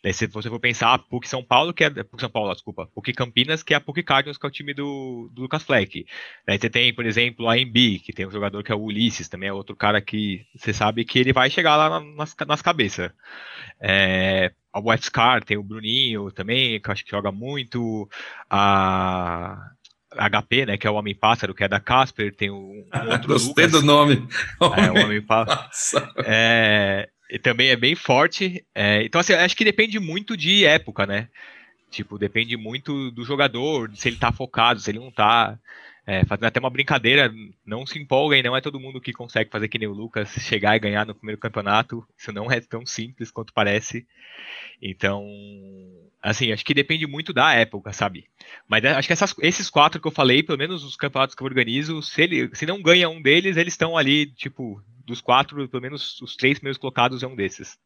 Daí, 0.01 0.13
se 0.13 0.25
você 0.25 0.49
for 0.49 0.59
pensar, 0.59 0.93
a 0.93 0.97
PUC 0.97 1.27
São 1.27 1.43
Paulo, 1.43 1.73
que 1.73 1.83
é. 1.83 1.89
PUC 1.89 2.21
São 2.21 2.29
Paulo, 2.29 2.53
desculpa. 2.53 2.89
PUC 2.95 3.13
Campinas, 3.13 3.61
que 3.61 3.73
é 3.73 3.77
a 3.77 3.81
PUC 3.81 4.03
Cardinals, 4.03 4.37
que 4.37 4.45
é 4.45 4.49
o 4.49 4.51
time 4.51 4.73
do, 4.73 5.29
do 5.33 5.43
Lucas 5.43 5.63
Fleck. 5.63 6.05
Daí 6.47 6.57
você 6.57 6.69
tem, 6.69 6.93
por 6.93 7.05
exemplo, 7.05 7.49
a 7.49 7.55
MB, 7.57 7.99
que 7.99 8.13
tem 8.13 8.25
um 8.25 8.31
jogador 8.31 8.63
que 8.63 8.71
é 8.71 8.75
o 8.75 8.81
Ulisses, 8.81 9.27
também 9.27 9.49
é 9.49 9.53
outro 9.53 9.75
cara 9.75 10.01
que 10.01 10.45
você 10.55 10.73
sabe 10.73 11.05
que 11.05 11.19
ele 11.19 11.33
vai 11.33 11.49
chegar 11.49 11.75
lá 11.75 11.99
nas, 11.99 12.35
nas 12.47 12.61
cabeças. 12.61 13.11
É, 13.79 14.51
a 14.73 14.79
UFSCar 14.79 15.43
tem 15.43 15.55
o 15.55 15.63
Bruninho 15.63 16.31
também, 16.31 16.79
que 16.79 16.89
eu 16.89 16.91
acho 16.91 17.05
que 17.05 17.11
joga 17.11 17.31
muito. 17.31 18.09
A 18.49 19.71
HP, 20.15 20.65
né, 20.65 20.77
que 20.77 20.85
é 20.85 20.89
o 20.89 20.95
Homem-Pássaro, 20.95 21.53
que 21.53 21.63
é 21.63 21.67
da 21.67 21.79
Casper, 21.79 22.35
tem 22.35 22.49
um, 22.49 22.85
um 22.93 23.09
outro 23.11 23.27
Gostei 23.27 23.65
Lucas, 23.65 23.71
do 23.71 23.85
nome. 23.85 24.27
É, 24.77 24.91
o 24.91 25.05
Homem-Pássaro. 25.05 26.13
É, 26.25 27.09
e 27.29 27.39
também 27.39 27.69
é 27.69 27.75
bem 27.75 27.95
forte. 27.95 28.63
É, 28.75 29.03
então, 29.03 29.19
assim, 29.21 29.33
acho 29.33 29.55
que 29.55 29.65
depende 29.65 29.99
muito 29.99 30.37
de 30.37 30.65
época, 30.65 31.05
né? 31.05 31.29
Tipo, 31.89 32.17
depende 32.17 32.57
muito 32.57 33.11
do 33.11 33.23
jogador, 33.23 33.91
se 33.95 34.07
ele 34.07 34.17
tá 34.17 34.31
focado, 34.31 34.79
se 34.79 34.89
ele 34.89 34.99
não 34.99 35.11
tá. 35.11 35.57
É, 36.05 36.25
fazendo 36.25 36.45
até 36.45 36.59
uma 36.59 36.69
brincadeira, 36.69 37.33
não 37.65 37.85
se 37.85 37.97
empolguem, 37.97 38.43
não 38.43 38.57
é 38.57 38.59
todo 38.59 38.79
mundo 38.79 38.99
que 38.99 39.13
consegue 39.13 39.49
fazer 39.49 39.69
que 39.69 39.79
nem 39.79 39.87
o 39.87 39.93
Lucas, 39.93 40.29
chegar 40.39 40.75
e 40.75 40.79
ganhar 40.79 41.05
no 41.05 41.15
primeiro 41.15 41.39
campeonato. 41.39 42.05
Isso 42.17 42.31
não 42.33 42.51
é 42.51 42.59
tão 42.59 42.85
simples 42.85 43.31
quanto 43.31 43.53
parece. 43.53 44.05
Então, 44.81 45.25
assim, 46.21 46.51
acho 46.51 46.65
que 46.65 46.73
depende 46.73 47.07
muito 47.07 47.31
da 47.31 47.53
época, 47.53 47.93
sabe? 47.93 48.25
Mas 48.67 48.83
acho 48.83 49.07
que 49.07 49.13
essas, 49.13 49.33
esses 49.39 49.69
quatro 49.69 50.01
que 50.01 50.07
eu 50.07 50.11
falei, 50.11 50.43
pelo 50.43 50.57
menos 50.57 50.83
os 50.83 50.97
campeonatos 50.97 51.35
que 51.35 51.41
eu 51.41 51.47
organizo, 51.47 52.01
se, 52.01 52.21
ele, 52.21 52.53
se 52.53 52.65
não 52.65 52.81
ganha 52.81 53.07
um 53.09 53.21
deles, 53.21 53.55
eles 53.55 53.73
estão 53.73 53.97
ali, 53.97 54.25
tipo, 54.25 54.83
dos 55.05 55.21
quatro, 55.21 55.67
pelo 55.69 55.81
menos 55.81 56.21
os 56.21 56.35
três 56.35 56.57
primeiros 56.57 56.77
colocados 56.77 57.23
é 57.23 57.27
um 57.27 57.35
desses. 57.35 57.77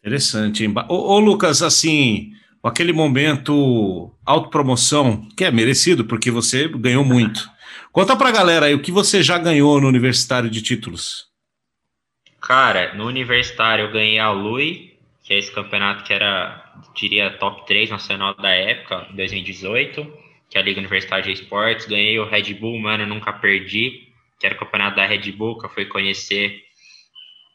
Interessante. 0.00 0.66
Ô, 0.88 1.14
ô 1.14 1.18
Lucas, 1.18 1.62
assim, 1.62 2.32
aquele 2.62 2.92
momento 2.92 4.12
autopromoção, 4.24 5.28
que 5.36 5.44
é 5.44 5.50
merecido, 5.50 6.04
porque 6.04 6.30
você 6.30 6.68
ganhou 6.68 7.04
muito. 7.04 7.48
Conta 7.92 8.16
pra 8.16 8.30
galera 8.30 8.66
aí 8.66 8.74
o 8.74 8.82
que 8.82 8.92
você 8.92 9.22
já 9.22 9.38
ganhou 9.38 9.80
no 9.80 9.88
universitário 9.88 10.50
de 10.50 10.62
títulos. 10.62 11.26
Cara, 12.40 12.94
no 12.94 13.06
universitário 13.06 13.86
eu 13.86 13.92
ganhei 13.92 14.18
a 14.18 14.30
Lui, 14.30 14.96
que 15.24 15.34
é 15.34 15.38
esse 15.38 15.52
campeonato 15.52 16.04
que 16.04 16.12
era, 16.12 16.72
diria, 16.96 17.30
top 17.38 17.66
3 17.66 17.90
nacional 17.90 18.34
da 18.34 18.50
época, 18.50 19.06
2018, 19.14 20.06
que 20.48 20.56
é 20.56 20.60
a 20.60 20.64
Liga 20.64 20.80
Universitária 20.80 21.24
de 21.24 21.32
Esportes. 21.32 21.86
Ganhei 21.86 22.18
o 22.18 22.24
Red 22.24 22.54
Bull, 22.54 22.78
mano, 22.78 23.06
nunca 23.06 23.32
perdi, 23.32 24.08
que 24.38 24.46
era 24.46 24.54
o 24.54 24.58
campeonato 24.58 24.96
da 24.96 25.06
Red 25.06 25.30
Bull, 25.32 25.58
que 25.58 25.66
eu 25.66 25.70
fui 25.70 25.84
conhecer 25.86 26.62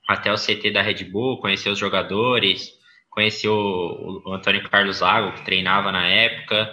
até 0.07 0.31
o 0.31 0.35
CT 0.35 0.71
da 0.71 0.81
Red 0.81 1.05
Bull, 1.05 1.39
conhecer 1.39 1.69
os 1.69 1.79
jogadores, 1.79 2.73
conheci 3.13 3.47
o, 3.47 4.21
o 4.25 4.33
Antônio 4.33 4.67
Carlos 4.69 5.01
Lago, 5.01 5.33
que 5.33 5.45
treinava 5.45 5.91
na 5.91 6.05
época. 6.07 6.69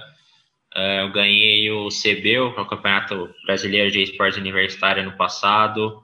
Uh, 0.75 1.03
eu 1.03 1.13
ganhei 1.13 1.71
o 1.71 1.89
que 1.89 2.35
é 2.35 2.41
o 2.41 2.67
Campeonato 2.67 3.29
Brasileiro 3.45 3.91
de 3.91 4.03
Esportes 4.03 4.39
Universitário 4.39 5.05
no 5.05 5.17
passado. 5.17 6.03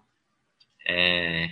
É, 0.86 1.48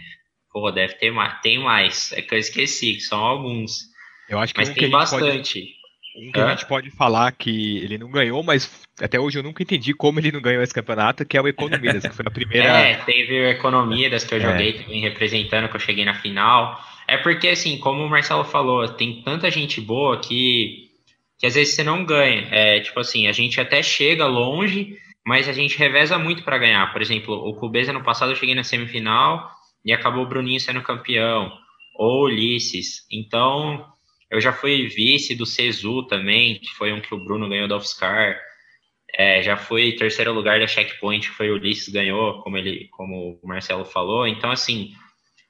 Pô, 0.55 0.71
deve 0.71 0.95
ter 0.95 1.11
mais. 1.11 1.41
Tem 1.41 1.59
mais. 1.59 2.13
É 2.13 2.23
que 2.23 2.33
eu 2.33 2.39
esqueci, 2.39 2.95
que 2.95 3.01
são 3.01 3.19
alguns. 3.19 3.81
Eu 4.29 4.39
acho 4.39 4.55
que 4.55 4.61
mas 4.61 4.69
um 4.69 4.73
tem 4.73 4.85
que 4.85 4.89
bastante. 4.89 5.61
Pode, 5.61 6.29
um 6.29 6.31
que 6.31 6.41
a 6.41 6.51
gente 6.51 6.67
pode 6.67 6.91
falar 6.91 7.33
que 7.33 7.79
ele 7.79 7.99
não 7.99 8.09
ganhou, 8.09 8.41
mas 8.45 8.85
até 9.01 9.19
hoje 9.19 9.37
eu 9.37 9.43
nunca 9.43 9.65
entendi 9.65 9.93
como 9.93 10.21
ele 10.21 10.31
não 10.31 10.41
ganhou 10.41 10.63
esse 10.63 10.73
campeonato, 10.73 11.27
que 11.27 11.37
é 11.37 11.43
o 11.43 11.49
Economidas, 11.49 12.07
que 12.07 12.15
foi 12.15 12.25
a 12.25 12.31
primeira. 12.31 12.69
É, 12.69 12.95
teve 12.99 13.41
o 13.41 13.49
Economidas 13.49 14.23
que 14.23 14.33
eu 14.33 14.39
é. 14.39 14.43
joguei 14.43 14.75
também 14.75 15.01
representando, 15.01 15.69
que 15.69 15.75
eu 15.75 15.81
cheguei 15.81 16.05
na 16.05 16.15
final. 16.15 16.81
É 17.07 17.17
porque, 17.17 17.49
assim, 17.49 17.79
como 17.79 18.03
o 18.03 18.09
Marcelo 18.09 18.45
falou, 18.45 18.89
tem 18.89 19.23
tanta 19.23 19.51
gente 19.51 19.81
boa 19.81 20.19
que, 20.21 20.91
que 21.39 21.47
às 21.47 21.55
vezes 21.55 21.75
você 21.75 21.83
não 21.83 22.05
ganha. 22.05 22.49
É, 22.51 22.81
tipo 22.81 22.99
assim, 23.01 23.27
a 23.27 23.33
gente 23.33 23.61
até 23.61 23.83
chega 23.83 24.27
longe, 24.27 24.99
mas 25.27 25.49
a 25.49 25.53
gente 25.53 25.79
reveza 25.79 26.19
muito 26.19 26.43
para 26.43 26.59
ganhar. 26.59 26.93
Por 26.93 27.03
exemplo, 27.03 27.35
o 27.35 27.55
Cubeza 27.55 27.93
no 27.93 28.03
passado 28.03 28.33
eu 28.33 28.37
cheguei 28.37 28.55
na 28.55 28.65
semifinal, 28.65 29.51
e 29.85 29.93
acabou 29.93 30.25
o 30.25 30.29
Bruninho 30.29 30.59
sendo 30.59 30.83
campeão, 30.83 31.53
ou 31.95 32.25
Ulisses. 32.25 33.07
Então, 33.13 33.87
eu 34.31 34.41
já 34.41 34.53
fui 34.53 34.89
vice 34.89 35.35
do 35.35 35.45
Cezu 35.45 36.05
também, 36.05 36.59
que 36.59 36.71
foi 36.75 36.93
um 36.93 37.01
que 37.01 37.15
o 37.15 37.23
Bruno 37.23 37.49
ganhou 37.49 37.69
da 37.69 37.77
Offscar. 37.77 38.41
É, 39.17 39.43
já 39.43 39.57
fui 39.57 39.93
terceiro 39.93 40.33
lugar 40.33 40.59
da 40.59 40.67
Checkpoint, 40.67 41.29
que 41.29 41.37
foi 41.37 41.51
o 41.51 41.55
Ulisses 41.55 41.93
ganhou, 41.93 42.43
como 42.43 42.57
ele, 42.57 42.89
como 42.93 43.39
o 43.43 43.47
Marcelo 43.47 43.85
falou. 43.85 44.27
Então, 44.27 44.51
assim, 44.51 44.93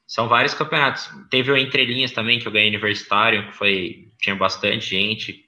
são 0.07 0.29
vários 0.29 0.55
campeonatos. 0.55 1.09
Teve 1.31 1.51
o 1.51 1.57
Entre 1.57 1.85
Linhas 1.85 2.13
também, 2.13 2.39
que 2.39 2.47
eu 2.47 2.53
ganhei 2.53 2.69
universitário, 2.69 3.47
que 3.49 3.57
foi 3.57 4.05
tinha 4.21 4.37
bastante 4.37 4.87
gente, 4.91 5.45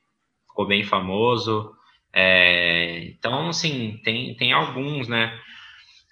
ficou 0.49 0.67
bem 0.67 0.85
famoso. 0.85 1.73
É, 2.13 3.05
então, 3.05 3.49
assim, 3.49 4.01
tem, 4.05 4.35
tem 4.35 4.53
alguns, 4.53 5.09
né? 5.09 5.39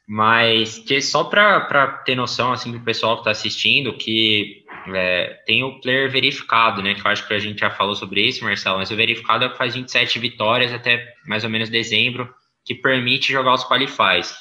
Mas 0.07 0.79
que 0.79 1.01
só 1.01 1.25
para 1.25 1.87
ter 2.05 2.15
noção, 2.15 2.53
assim, 2.53 2.71
do 2.71 2.81
pessoal 2.81 3.17
que 3.17 3.21
está 3.21 3.31
assistindo, 3.31 3.97
que 3.97 4.65
é, 4.95 5.41
tem 5.47 5.63
o 5.65 5.81
player 5.81 6.11
verificado, 6.11 6.83
né? 6.83 6.95
Que 6.95 7.07
eu 7.07 7.11
acho 7.11 7.27
que 7.27 7.33
a 7.33 7.39
gente 7.39 7.61
já 7.61 7.71
falou 7.71 7.95
sobre 7.95 8.21
isso, 8.21 8.45
Marcelo, 8.45 8.79
mas 8.79 8.91
o 8.91 8.97
verificado 8.97 9.45
é 9.45 9.49
que 9.49 9.57
faz 9.57 9.75
27 9.75 10.19
vitórias 10.19 10.73
até 10.73 11.07
mais 11.27 11.43
ou 11.43 11.51
menos 11.51 11.71
dezembro, 11.71 12.29
que 12.65 12.75
permite 12.75 13.33
jogar 13.33 13.55
os 13.55 13.65
qualifies. 13.65 14.35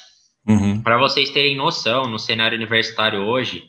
Uhum. 0.46 0.82
Para 0.82 0.98
vocês 0.98 1.30
terem 1.30 1.56
noção, 1.56 2.06
no 2.06 2.18
cenário 2.18 2.56
universitário 2.56 3.20
hoje, 3.20 3.64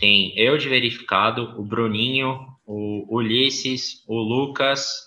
tem 0.00 0.32
eu 0.36 0.56
de 0.56 0.68
verificado, 0.68 1.54
o 1.56 1.62
Bruninho, 1.62 2.46
o 2.66 3.16
Ulisses, 3.16 4.02
o 4.08 4.18
Lucas, 4.18 5.04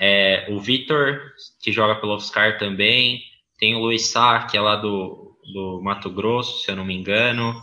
é, 0.00 0.46
o 0.48 0.58
Vitor, 0.58 1.20
que 1.60 1.72
joga 1.72 1.96
pelo 1.96 2.14
Oscar 2.14 2.56
também, 2.56 3.22
tem 3.58 3.74
o 3.74 3.80
Luiz 3.80 4.06
Sá, 4.06 4.38
que 4.44 4.56
é 4.56 4.60
lá 4.60 4.76
do, 4.76 5.36
do 5.52 5.80
Mato 5.82 6.08
Grosso, 6.08 6.64
se 6.64 6.70
eu 6.70 6.76
não 6.76 6.84
me 6.84 6.94
engano. 6.94 7.62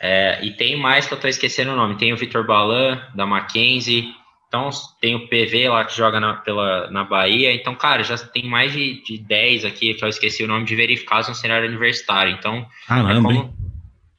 É, 0.00 0.44
e 0.44 0.50
tem 0.50 0.76
mais 0.76 1.06
que 1.06 1.14
eu 1.14 1.16
estou 1.16 1.30
esquecendo 1.30 1.72
o 1.72 1.76
nome. 1.76 1.96
Tem 1.96 2.12
o 2.12 2.16
Vitor 2.16 2.44
Balan, 2.44 3.00
da 3.14 3.24
Mackenzie. 3.24 4.12
Então, 4.48 4.70
tem 5.00 5.14
o 5.14 5.28
PV 5.28 5.68
lá 5.68 5.84
que 5.84 5.96
joga 5.96 6.18
na, 6.18 6.34
pela, 6.34 6.90
na 6.90 7.04
Bahia. 7.04 7.52
Então, 7.54 7.74
cara, 7.74 8.02
já 8.02 8.18
tem 8.18 8.44
mais 8.48 8.72
de, 8.72 9.02
de 9.02 9.18
10 9.18 9.64
aqui, 9.64 9.94
que 9.94 10.04
eu 10.04 10.08
esqueci 10.08 10.42
o 10.42 10.48
nome 10.48 10.64
de 10.64 10.74
verificados 10.74 11.28
no 11.28 11.34
cenário 11.34 11.68
universitário. 11.68 12.32
Então, 12.32 12.66
Caramba, 12.86 13.12
é 13.12 13.34
como, 13.34 13.54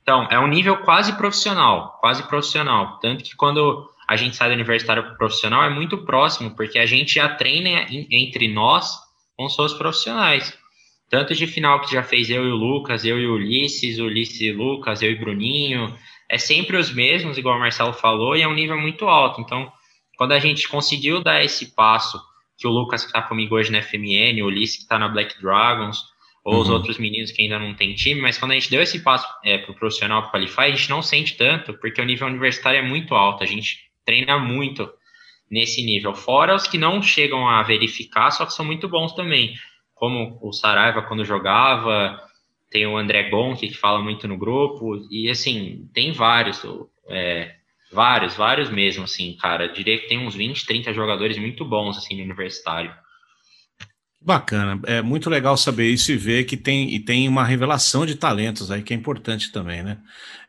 então, 0.05 0.27
é 0.29 0.39
um 0.39 0.45
nível 0.45 0.77
quase 0.83 1.13
profissional, 1.13 1.97
quase 1.99 2.21
profissional. 2.27 2.99
Tanto 2.99 3.23
que 3.23 3.35
quando 3.35 3.89
a 4.07 4.15
gente 4.15 4.35
sai 4.35 4.49
do 4.49 4.53
universitário 4.53 5.01
para 5.01 5.15
profissional 5.15 5.63
é 5.63 5.69
muito 5.71 5.97
próximo, 5.97 6.55
porque 6.55 6.77
a 6.77 6.85
gente 6.85 7.15
já 7.15 7.27
treina 7.27 7.87
entre 7.89 8.47
nós 8.47 8.99
com 9.35 9.45
os 9.45 9.73
profissionais. 9.73 10.55
Tanto 11.09 11.33
de 11.33 11.47
final 11.47 11.81
que 11.81 11.91
já 11.91 12.03
fez 12.03 12.29
eu 12.29 12.45
e 12.45 12.51
o 12.51 12.55
Lucas, 12.55 13.03
eu 13.03 13.19
e 13.19 13.25
o 13.25 13.33
Ulisses, 13.33 13.97
Ulisses 13.97 14.41
e 14.41 14.51
Lucas, 14.51 15.01
eu 15.01 15.09
e 15.09 15.15
Bruninho. 15.15 15.97
é 16.29 16.37
sempre 16.37 16.77
os 16.77 16.93
mesmos, 16.93 17.39
igual 17.39 17.57
o 17.57 17.59
Marcelo 17.59 17.93
falou, 17.93 18.37
e 18.37 18.43
é 18.43 18.47
um 18.47 18.53
nível 18.53 18.79
muito 18.79 19.07
alto. 19.07 19.41
Então, 19.41 19.71
quando 20.17 20.33
a 20.33 20.39
gente 20.39 20.67
conseguiu 20.67 21.19
dar 21.23 21.43
esse 21.43 21.73
passo, 21.73 22.21
que 22.59 22.67
o 22.67 22.71
Lucas 22.71 23.01
que 23.01 23.07
está 23.07 23.23
comigo 23.23 23.55
hoje 23.55 23.71
na 23.71 23.81
FMN, 23.81 24.43
o 24.43 24.45
Ulisses 24.45 24.77
que 24.77 24.83
está 24.83 24.99
na 24.99 25.07
Black 25.07 25.41
Dragons, 25.41 26.03
ou 26.45 26.53
uhum. 26.53 26.61
os 26.61 26.69
outros 26.69 26.99
meninos 26.99 27.31
que 27.31 27.41
ainda 27.41 27.57
não 27.57 27.73
tem 27.73 27.95
time, 27.95 28.21
mas 28.21 28.37
quando 28.37 28.51
a 28.51 28.53
gente 28.53 28.69
deu 28.69 28.79
esse 28.79 28.99
passo 28.99 29.27
é, 29.43 29.57
para 29.57 29.71
o 29.71 29.75
profissional 29.75 30.21
para 30.21 30.31
qualify, 30.31 30.61
a 30.61 30.69
gente 30.69 30.89
não 30.91 31.01
sente 31.01 31.35
tanto, 31.35 31.73
porque 31.73 31.99
o 31.99 32.05
nível 32.05 32.27
universitário 32.27 32.77
é 32.77 32.83
muito 32.83 33.15
alto, 33.15 33.43
a 33.43 33.47
gente 33.47 33.89
treina 34.05 34.37
muito 34.37 34.87
nesse 35.49 35.83
nível. 35.83 36.13
Fora 36.13 36.53
os 36.53 36.67
que 36.67 36.77
não 36.77 37.01
chegam 37.01 37.49
a 37.49 37.63
verificar, 37.63 38.29
só 38.29 38.45
que 38.45 38.53
são 38.53 38.63
muito 38.63 38.87
bons 38.87 39.13
também, 39.13 39.55
como 39.95 40.37
o 40.39 40.53
Saraiva 40.53 41.01
quando 41.01 41.25
jogava, 41.25 42.21
tem 42.69 42.85
o 42.85 42.95
André 42.95 43.23
Gonk, 43.29 43.67
que 43.67 43.73
fala 43.73 43.99
muito 43.99 44.27
no 44.27 44.37
grupo, 44.37 44.97
e 45.09 45.31
assim, 45.31 45.89
tem 45.95 46.11
vários, 46.11 46.61
é, 47.09 47.55
vários, 47.91 48.35
vários 48.35 48.69
mesmo, 48.69 49.05
assim, 49.05 49.35
cara. 49.35 49.67
Diria 49.67 49.97
que 49.97 50.07
tem 50.07 50.19
uns 50.19 50.35
20, 50.35 50.63
30 50.63 50.93
jogadores 50.93 51.39
muito 51.39 51.65
bons, 51.65 51.97
assim, 51.97 52.17
no 52.17 52.23
universitário. 52.23 52.93
Bacana, 54.25 54.79
é 54.87 55.03
muito 55.03 55.29
legal 55.29 55.55
saber 55.55 55.87
isso 55.91 56.11
e 56.11 56.17
ver 56.17 56.45
que 56.45 56.57
tem, 56.57 56.91
e 56.95 56.99
tem 56.99 57.27
uma 57.27 57.45
revelação 57.45 58.07
de 58.07 58.15
talentos 58.15 58.71
aí 58.71 58.81
que 58.81 58.91
é 58.91 58.97
importante 58.97 59.51
também, 59.51 59.83
né? 59.83 59.99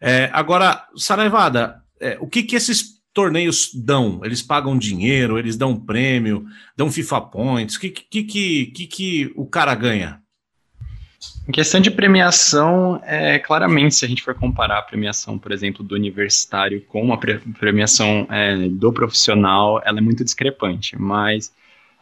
É, 0.01 0.31
agora, 0.33 0.83
Saraivada, 0.97 1.83
é, 2.01 2.17
o 2.19 2.27
que 2.27 2.43
que 2.43 2.57
esses 2.57 2.97
torneios 3.13 3.71
dão? 3.75 4.23
Eles 4.25 4.41
pagam 4.41 4.79
dinheiro, 4.79 5.39
eles 5.39 5.59
dão 5.59 5.79
prêmio, 5.79 6.47
dão 6.75 6.91
FIFA 6.91 7.21
Points, 7.21 7.77
o 7.77 7.81
que 7.81 7.91
que, 7.91 8.23
que, 8.23 8.67
que, 8.67 8.87
que 8.87 9.33
o 9.37 9.45
cara 9.45 9.75
ganha? 9.75 10.23
Em 11.47 11.53
questão 11.53 11.79
de 11.79 11.91
premiação, 11.91 12.99
é, 13.05 13.39
claramente, 13.39 13.95
se 13.95 14.07
a 14.07 14.09
gente 14.09 14.23
for 14.23 14.35
comparar 14.35 14.79
a 14.79 14.83
premiação, 14.83 15.39
por 15.39 15.53
exemplo, 15.53 15.85
do 15.85 15.95
universitário 15.95 16.81
com 16.89 17.13
a 17.13 17.19
premiação 17.59 18.27
é, 18.31 18.57
do 18.69 18.91
profissional, 18.91 19.83
ela 19.85 19.99
é 19.99 20.01
muito 20.01 20.25
discrepante. 20.25 20.99
Mas, 20.99 21.53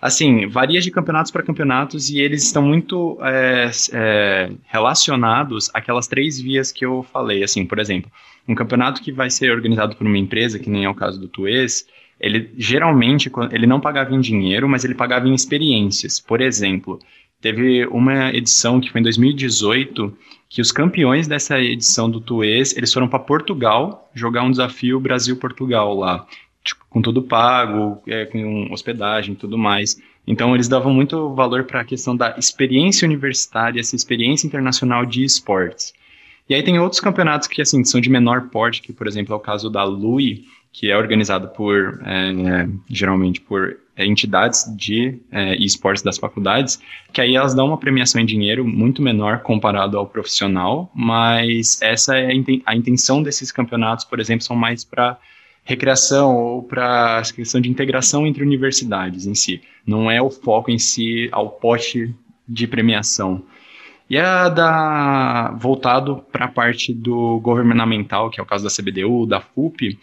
assim, 0.04 0.46
varia 0.46 0.82
de 0.82 0.90
campeonatos 0.90 1.32
para 1.32 1.42
campeonatos 1.42 2.10
e 2.10 2.20
eles 2.20 2.42
estão 2.42 2.62
muito 2.62 3.16
é, 3.22 3.70
é, 3.90 4.50
relacionados 4.66 5.70
àquelas 5.72 6.06
três 6.06 6.38
vias 6.38 6.70
que 6.70 6.84
eu 6.84 7.02
falei. 7.10 7.42
Assim, 7.42 7.64
por 7.64 7.78
exemplo, 7.78 8.10
um 8.46 8.54
campeonato 8.54 9.00
que 9.00 9.10
vai 9.10 9.30
ser 9.30 9.50
organizado 9.50 9.96
por 9.96 10.06
uma 10.06 10.18
empresa, 10.18 10.58
que 10.58 10.68
nem 10.68 10.84
é 10.84 10.90
o 10.90 10.94
caso 10.94 11.18
do 11.18 11.26
Tuês, 11.26 11.86
ele 12.20 12.50
geralmente 12.58 13.32
ele 13.50 13.66
não 13.66 13.80
pagava 13.80 14.14
em 14.14 14.20
dinheiro, 14.20 14.68
mas 14.68 14.84
ele 14.84 14.94
pagava 14.94 15.26
em 15.26 15.34
experiências. 15.34 16.20
Por 16.20 16.42
exemplo, 16.42 17.00
Teve 17.44 17.86
uma 17.88 18.30
edição 18.30 18.80
que 18.80 18.90
foi 18.90 19.02
em 19.02 19.04
2018 19.04 20.16
que 20.48 20.62
os 20.62 20.72
campeões 20.72 21.28
dessa 21.28 21.60
edição 21.60 22.08
do 22.08 22.18
Tuês, 22.18 22.74
eles 22.74 22.90
foram 22.90 23.06
para 23.06 23.18
Portugal 23.18 24.10
jogar 24.14 24.44
um 24.44 24.50
desafio 24.50 24.98
Brasil-Portugal 24.98 25.94
lá, 25.94 26.26
tipo, 26.64 26.84
com 26.88 27.02
tudo 27.02 27.22
pago, 27.22 28.02
é, 28.06 28.24
com 28.24 28.72
hospedagem 28.72 29.34
e 29.34 29.36
tudo 29.36 29.58
mais. 29.58 30.00
Então 30.26 30.54
eles 30.54 30.68
davam 30.68 30.92
muito 30.92 31.34
valor 31.34 31.64
para 31.64 31.82
a 31.82 31.84
questão 31.84 32.16
da 32.16 32.34
experiência 32.38 33.06
universitária, 33.06 33.78
essa 33.78 33.94
experiência 33.94 34.46
internacional 34.46 35.04
de 35.04 35.22
esportes. 35.22 35.92
E 36.48 36.54
aí 36.54 36.62
tem 36.62 36.78
outros 36.78 37.00
campeonatos 37.00 37.46
que 37.46 37.60
assim 37.62 37.84
são 37.84 38.00
de 38.00 38.10
menor 38.10 38.48
porte, 38.48 38.82
que 38.82 38.92
por 38.92 39.06
exemplo 39.06 39.34
é 39.34 39.36
o 39.36 39.40
caso 39.40 39.70
da 39.70 39.84
LUI, 39.84 40.44
que 40.72 40.90
é 40.90 40.96
organizado 40.96 41.48
por 41.48 42.00
é, 42.04 42.66
geralmente 42.88 43.40
por 43.40 43.78
entidades 43.96 44.64
de 44.76 45.20
é, 45.30 45.54
esportes 45.56 46.02
das 46.02 46.18
faculdades, 46.18 46.80
que 47.12 47.20
aí 47.20 47.36
elas 47.36 47.54
dão 47.54 47.68
uma 47.68 47.78
premiação 47.78 48.20
em 48.20 48.26
dinheiro 48.26 48.66
muito 48.66 49.00
menor 49.00 49.40
comparado 49.40 49.96
ao 49.96 50.06
profissional, 50.06 50.90
mas 50.94 51.80
essa 51.80 52.16
é 52.16 52.32
a 52.66 52.74
intenção 52.74 53.22
desses 53.22 53.52
campeonatos, 53.52 54.04
por 54.04 54.18
exemplo, 54.18 54.44
são 54.44 54.56
mais 54.56 54.84
para 54.84 55.16
recreação 55.64 56.36
ou 56.36 56.62
para 56.62 57.18
a 57.18 57.22
questão 57.22 57.60
de 57.60 57.70
integração 57.70 58.26
entre 58.26 58.42
universidades 58.42 59.26
em 59.26 59.34
si. 59.34 59.62
Não 59.86 60.10
é 60.10 60.20
o 60.20 60.30
foco 60.30 60.70
em 60.70 60.78
si 60.78 61.28
ao 61.32 61.48
pote 61.50 62.14
de 62.46 62.66
premiação. 62.66 63.42
E 64.08 64.18
a 64.18 64.50
da 64.50 65.56
voltado 65.58 66.22
para 66.30 66.44
a 66.44 66.48
parte 66.48 66.92
do 66.92 67.40
governamental, 67.40 68.30
que 68.30 68.38
é 68.38 68.42
o 68.42 68.46
caso 68.46 68.62
da 68.62 68.70
CBDU, 68.70 69.24
da 69.26 69.40
FUP, 69.40 69.98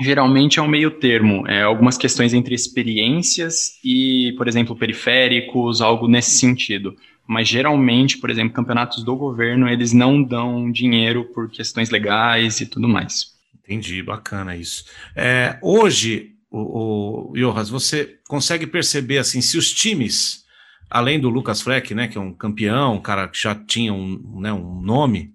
geralmente 0.00 0.60
é 0.60 0.62
um 0.62 0.68
meio 0.68 0.92
termo, 0.92 1.46
é 1.48 1.62
algumas 1.62 1.98
questões 1.98 2.32
entre 2.32 2.54
experiências 2.54 3.78
e, 3.84 4.32
por 4.38 4.46
exemplo, 4.46 4.76
periféricos, 4.76 5.80
algo 5.80 6.06
nesse 6.06 6.38
sentido. 6.38 6.96
Mas 7.26 7.48
geralmente, 7.48 8.18
por 8.18 8.30
exemplo, 8.30 8.54
campeonatos 8.54 9.02
do 9.02 9.16
governo, 9.16 9.68
eles 9.68 9.92
não 9.92 10.22
dão 10.22 10.70
dinheiro 10.70 11.24
por 11.24 11.50
questões 11.50 11.90
legais 11.90 12.60
e 12.60 12.66
tudo 12.66 12.88
mais. 12.88 13.31
Entendi, 13.72 14.02
bacana 14.02 14.54
isso. 14.54 14.84
É, 15.16 15.58
hoje, 15.62 16.32
o, 16.50 17.32
o 17.32 17.64
você 17.64 18.18
consegue 18.28 18.66
perceber 18.66 19.18
assim 19.18 19.40
se 19.40 19.56
os 19.56 19.72
times, 19.72 20.44
além 20.90 21.18
do 21.18 21.30
Lucas 21.30 21.62
Fleck, 21.62 21.94
né, 21.94 22.06
que 22.06 22.18
é 22.18 22.20
um 22.20 22.34
campeão, 22.34 22.96
um 22.96 23.00
cara 23.00 23.26
que 23.28 23.40
já 23.40 23.54
tinha 23.54 23.94
um, 23.94 24.40
né, 24.40 24.52
um 24.52 24.80
nome, 24.82 25.32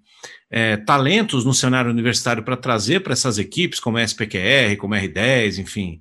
é, 0.48 0.76
talentos 0.76 1.44
no 1.44 1.52
cenário 1.52 1.90
universitário 1.90 2.44
para 2.44 2.56
trazer 2.56 3.00
para 3.00 3.12
essas 3.12 3.38
equipes, 3.38 3.80
como 3.80 3.98
a 3.98 4.02
SPQR, 4.02 4.76
como 4.78 4.94
a 4.94 5.00
R10, 5.00 5.58
enfim. 5.58 6.00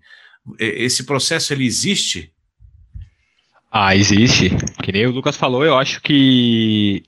Esse 0.60 1.04
processo 1.04 1.52
ele 1.52 1.66
existe? 1.66 2.32
Ah, 3.72 3.96
existe. 3.96 4.52
Que 4.82 4.92
nem 4.92 5.08
o 5.08 5.12
Lucas 5.12 5.36
falou, 5.36 5.66
eu 5.66 5.78
acho 5.78 6.02
que 6.02 7.04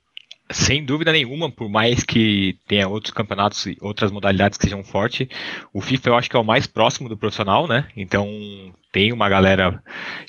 sem 0.51 0.83
dúvida 0.83 1.11
nenhuma, 1.11 1.51
por 1.51 1.69
mais 1.69 2.03
que 2.03 2.57
tenha 2.67 2.87
outros 2.87 3.13
campeonatos 3.13 3.65
e 3.67 3.77
outras 3.81 4.11
modalidades 4.11 4.57
que 4.57 4.63
sejam 4.63 4.83
fortes, 4.83 5.27
o 5.73 5.79
FIFA 5.79 6.09
eu 6.09 6.15
acho 6.15 6.29
que 6.29 6.35
é 6.35 6.39
o 6.39 6.43
mais 6.43 6.65
próximo 6.65 7.07
do 7.07 7.17
profissional, 7.17 7.67
né? 7.67 7.87
Então 7.95 8.27
tem 8.91 9.13
uma 9.13 9.29
galera 9.29 9.81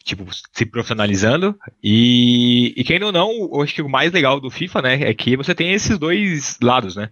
tipo 0.05 0.27
se 0.53 0.67
profissionalizando 0.67 1.59
e, 1.83 2.75
e 2.77 2.85
quem 2.85 3.03
ou 3.03 3.13
não, 3.13 3.31
eu 3.31 3.63
acho 3.63 3.75
que 3.75 3.83
o 3.83 3.89
mais 3.89 4.13
legal 4.13 4.39
do 4.39 4.51
FIFA, 4.51 4.83
né, 4.83 5.03
é 5.03 5.15
que 5.15 5.37
você 5.37 5.55
tem 5.55 5.73
esses 5.73 5.99
dois 5.99 6.59
lados, 6.63 6.97
né? 6.97 7.09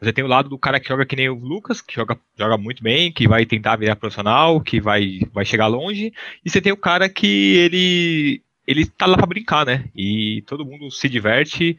Você 0.00 0.12
tem 0.12 0.24
o 0.24 0.28
lado 0.28 0.48
do 0.48 0.58
cara 0.58 0.78
que 0.78 0.88
joga 0.88 1.06
que 1.06 1.16
nem 1.16 1.28
o 1.28 1.34
Lucas, 1.34 1.80
que 1.80 1.94
joga, 1.94 2.18
joga 2.38 2.58
muito 2.58 2.82
bem, 2.82 3.10
que 3.10 3.26
vai 3.26 3.46
tentar 3.46 3.76
virar 3.76 3.96
profissional, 3.96 4.60
que 4.60 4.80
vai, 4.80 5.20
vai 5.32 5.44
chegar 5.44 5.66
longe, 5.66 6.12
e 6.44 6.50
você 6.50 6.60
tem 6.60 6.72
o 6.72 6.76
cara 6.76 7.08
que 7.08 7.56
ele 7.56 8.42
ele 8.66 8.86
tá 8.86 9.06
lá 9.06 9.16
para 9.16 9.26
brincar, 9.26 9.66
né? 9.66 9.84
E 9.94 10.42
todo 10.46 10.64
mundo 10.64 10.90
se 10.90 11.08
diverte 11.08 11.78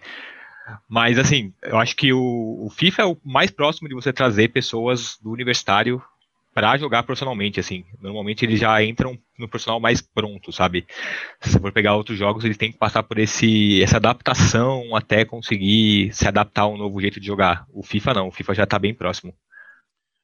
mas, 0.87 1.17
assim, 1.17 1.53
eu 1.63 1.77
acho 1.77 1.95
que 1.95 2.11
o, 2.11 2.65
o, 2.65 2.69
FIFA 2.69 3.01
é 3.01 3.05
o 3.05 3.17
mais 3.23 3.51
próximo 3.51 3.87
de 3.87 3.93
você 3.93 4.11
trazer 4.11 4.49
pessoas 4.49 5.17
do 5.21 5.31
universitário 5.31 6.01
para 6.53 6.77
jogar 6.77 7.03
profissionalmente, 7.03 7.59
assim. 7.59 7.83
Normalmente 8.01 8.45
eles 8.45 8.59
já 8.59 8.81
entram 8.83 9.17
no 9.37 9.47
profissional 9.47 9.79
mais 9.79 10.01
pronto, 10.01 10.51
sabe? 10.53 10.87
Se 11.41 11.59
for 11.59 11.71
pegar 11.71 11.95
outros 11.95 12.17
jogos, 12.17 12.45
eles 12.45 12.57
têm 12.57 12.71
que 12.71 12.77
passar 12.77 13.03
por 13.03 13.19
esse, 13.19 13.83
essa 13.83 13.97
adaptação 13.97 14.95
até 14.95 15.25
conseguir 15.25 16.13
se 16.13 16.27
adaptar 16.27 16.61
a 16.61 16.67
um 16.67 16.77
novo 16.77 16.99
jeito 17.01 17.19
de 17.19 17.27
jogar. 17.27 17.65
O 17.73 17.83
FIFA 17.83 18.13
não, 18.13 18.27
o 18.29 18.31
FIFA 18.31 18.55
já 18.55 18.63
está 18.63 18.79
bem 18.79 18.93
próximo. 18.93 19.33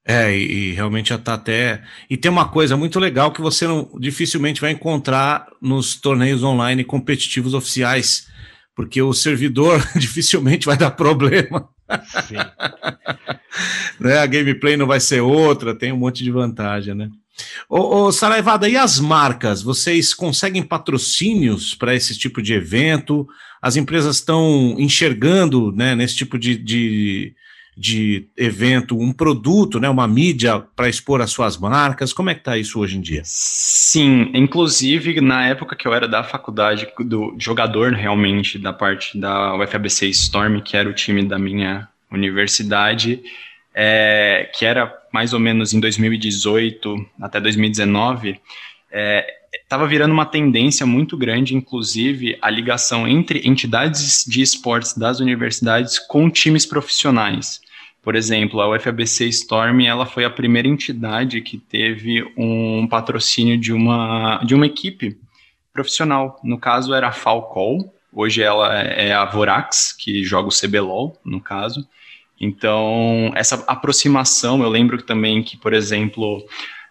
É, 0.03 0.35
e, 0.35 0.69
e, 0.69 0.73
realmente 0.73 1.09
já 1.09 1.15
está 1.15 1.35
até. 1.35 1.83
E 2.09 2.17
tem 2.17 2.31
uma 2.31 2.47
coisa 2.47 2.75
muito 2.75 2.99
legal 2.99 3.31
que 3.31 3.41
você 3.41 3.67
não, 3.67 3.91
dificilmente 3.99 4.61
vai 4.61 4.71
encontrar 4.71 5.47
nos 5.61 5.99
torneios 5.99 6.43
online 6.43 6.83
competitivos 6.83 7.53
oficiais 7.53 8.31
porque 8.75 9.01
o 9.01 9.13
servidor 9.13 9.81
dificilmente 9.95 10.65
vai 10.65 10.77
dar 10.77 10.91
problema. 10.91 11.69
Sim. 12.27 12.35
né? 13.99 14.19
A 14.19 14.25
gameplay 14.25 14.77
não 14.77 14.87
vai 14.87 14.99
ser 14.99 15.21
outra, 15.21 15.75
tem 15.75 15.91
um 15.91 15.97
monte 15.97 16.23
de 16.23 16.31
vantagem, 16.31 16.95
né? 16.95 17.09
Ô, 17.69 18.05
ô 18.05 18.11
Saraivada, 18.11 18.67
e 18.69 18.77
as 18.77 18.99
marcas? 18.99 19.61
Vocês 19.61 20.13
conseguem 20.13 20.63
patrocínios 20.63 21.73
para 21.73 21.95
esse 21.95 22.17
tipo 22.17 22.41
de 22.41 22.53
evento? 22.53 23.27
As 23.61 23.75
empresas 23.75 24.17
estão 24.17 24.75
enxergando 24.77 25.71
né, 25.71 25.95
nesse 25.95 26.15
tipo 26.15 26.37
de, 26.37 26.55
de 26.55 27.33
de 27.81 28.27
evento, 28.37 28.95
um 28.95 29.11
produto, 29.11 29.79
né, 29.79 29.89
uma 29.89 30.07
mídia 30.07 30.59
para 30.75 30.87
expor 30.87 31.19
as 31.19 31.31
suas 31.31 31.57
marcas? 31.57 32.13
Como 32.13 32.29
é 32.29 32.35
que 32.35 32.41
está 32.41 32.55
isso 32.55 32.79
hoje 32.79 32.95
em 32.95 33.01
dia? 33.01 33.23
Sim, 33.25 34.29
inclusive 34.35 35.19
na 35.19 35.47
época 35.47 35.75
que 35.75 35.87
eu 35.87 35.93
era 35.93 36.07
da 36.07 36.23
faculdade, 36.23 36.87
do 36.99 37.35
jogador 37.39 37.93
realmente 37.93 38.59
da 38.59 38.71
parte 38.71 39.17
da 39.17 39.55
UFABC 39.55 40.09
Storm, 40.09 40.61
que 40.61 40.77
era 40.77 40.87
o 40.87 40.93
time 40.93 41.23
da 41.23 41.39
minha 41.39 41.87
universidade, 42.11 43.19
é, 43.73 44.51
que 44.53 44.63
era 44.63 44.93
mais 45.11 45.33
ou 45.33 45.39
menos 45.39 45.73
em 45.73 45.79
2018 45.79 47.03
até 47.19 47.41
2019, 47.41 48.39
estava 49.63 49.85
é, 49.85 49.87
virando 49.87 50.13
uma 50.13 50.25
tendência 50.25 50.85
muito 50.85 51.17
grande, 51.17 51.55
inclusive, 51.55 52.37
a 52.43 52.49
ligação 52.51 53.07
entre 53.07 53.41
entidades 53.47 54.23
de 54.27 54.39
esportes 54.43 54.95
das 54.95 55.19
universidades 55.19 55.97
com 55.97 56.29
times 56.29 56.63
profissionais. 56.63 57.59
Por 58.01 58.15
exemplo, 58.15 58.59
a 58.59 58.75
UFABC 58.75 59.27
Storm, 59.29 59.81
ela 59.81 60.07
foi 60.07 60.25
a 60.25 60.29
primeira 60.29 60.67
entidade 60.67 61.39
que 61.41 61.57
teve 61.57 62.23
um 62.35 62.87
patrocínio 62.87 63.57
de 63.57 63.71
uma, 63.71 64.41
de 64.43 64.55
uma 64.55 64.65
equipe 64.65 65.17
profissional. 65.71 66.39
No 66.43 66.57
caso, 66.57 66.93
era 66.93 67.09
a 67.09 67.11
Falcol, 67.11 67.93
hoje 68.11 68.41
ela 68.41 68.73
é 68.75 69.13
a 69.13 69.25
Vorax, 69.25 69.93
que 69.93 70.23
joga 70.23 70.49
o 70.49 70.51
CBLOL, 70.51 71.15
no 71.23 71.39
caso. 71.39 71.87
Então, 72.39 73.31
essa 73.35 73.63
aproximação, 73.67 74.63
eu 74.63 74.69
lembro 74.69 74.99
também 75.03 75.43
que, 75.43 75.55
por 75.55 75.71
exemplo, 75.71 76.43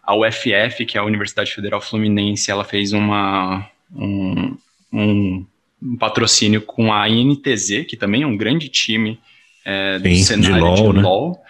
a 0.04 0.14
UFF, 0.14 0.86
que 0.86 0.96
é 0.96 1.00
a 1.00 1.04
Universidade 1.04 1.52
Federal 1.52 1.80
Fluminense, 1.80 2.52
ela 2.52 2.64
fez 2.64 2.92
uma, 2.92 3.68
um, 3.92 4.56
um, 4.92 5.46
um 5.82 5.96
patrocínio 5.96 6.62
com 6.62 6.92
a 6.92 7.08
INTZ, 7.08 7.84
que 7.88 7.96
também 7.96 8.22
é 8.22 8.26
um 8.26 8.36
grande 8.36 8.68
time 8.68 9.18
é, 9.64 9.98
do 9.98 10.08
Sim, 10.08 10.22
cenário 10.22 10.54
de 10.54 10.60
LOL. 10.60 10.92
De 10.92 10.98
né? 10.98 11.02
LOL. 11.02 11.42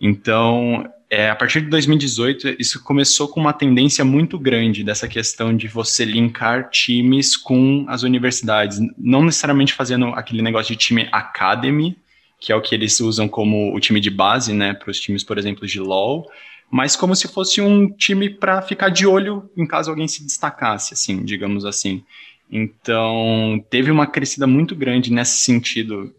Então, 0.00 0.90
é, 1.08 1.28
a 1.28 1.36
partir 1.36 1.60
de 1.60 1.68
2018, 1.68 2.56
isso 2.58 2.82
começou 2.82 3.28
com 3.28 3.38
uma 3.38 3.52
tendência 3.52 4.04
muito 4.04 4.38
grande 4.38 4.82
dessa 4.82 5.06
questão 5.06 5.54
de 5.54 5.68
você 5.68 6.04
linkar 6.04 6.70
times 6.70 7.36
com 7.36 7.84
as 7.86 8.02
universidades, 8.02 8.80
não 8.96 9.22
necessariamente 9.22 9.74
fazendo 9.74 10.06
aquele 10.06 10.40
negócio 10.40 10.74
de 10.74 10.78
time 10.78 11.08
academy, 11.12 11.96
que 12.40 12.50
é 12.50 12.56
o 12.56 12.62
que 12.62 12.74
eles 12.74 12.98
usam 12.98 13.28
como 13.28 13.76
o 13.76 13.78
time 13.78 14.00
de 14.00 14.10
base, 14.10 14.54
né, 14.54 14.72
para 14.72 14.90
os 14.90 14.98
times, 14.98 15.22
por 15.22 15.36
exemplo, 15.36 15.66
de 15.66 15.78
LoL, 15.78 16.26
mas 16.70 16.96
como 16.96 17.14
se 17.14 17.28
fosse 17.28 17.60
um 17.60 17.90
time 17.90 18.30
para 18.30 18.62
ficar 18.62 18.88
de 18.88 19.06
olho 19.06 19.50
em 19.54 19.66
caso 19.66 19.90
alguém 19.90 20.08
se 20.08 20.24
destacasse, 20.24 20.94
assim, 20.94 21.22
digamos 21.22 21.66
assim. 21.66 22.02
Então, 22.50 23.62
teve 23.70 23.90
uma 23.90 24.06
crescida 24.06 24.46
muito 24.46 24.74
grande 24.74 25.12
nesse 25.12 25.38
sentido 25.38 26.14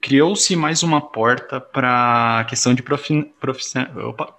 criou-se 0.00 0.54
mais 0.56 0.82
uma 0.82 1.00
porta 1.00 1.60
para 1.60 2.40
a 2.40 2.44
questão 2.44 2.74
de 2.74 2.82
profi 2.82 3.30
opa, 4.04 4.34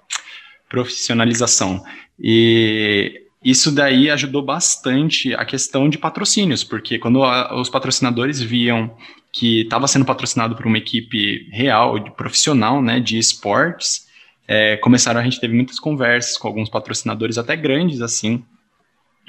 profissionalização. 0.67 1.83
E 2.19 3.25
isso 3.43 3.71
daí 3.71 4.09
ajudou 4.09 4.41
bastante 4.41 5.33
a 5.33 5.45
questão 5.45 5.89
de 5.89 5.97
patrocínios, 5.97 6.63
porque 6.63 6.99
quando 6.99 7.23
a, 7.23 7.59
os 7.59 7.69
patrocinadores 7.69 8.41
viam 8.41 8.95
que 9.31 9.61
estava 9.61 9.87
sendo 9.87 10.05
patrocinado 10.05 10.55
por 10.55 10.65
uma 10.65 10.77
equipe 10.77 11.47
real, 11.51 11.99
de 11.99 12.11
profissional, 12.11 12.81
né, 12.81 12.99
de 12.99 13.17
esportes, 13.17 14.07
é, 14.47 14.77
começaram, 14.77 15.21
a 15.21 15.23
gente 15.23 15.39
teve 15.39 15.53
muitas 15.53 15.79
conversas 15.79 16.35
com 16.37 16.47
alguns 16.47 16.69
patrocinadores 16.69 17.37
até 17.37 17.55
grandes, 17.55 18.01
assim, 18.01 18.43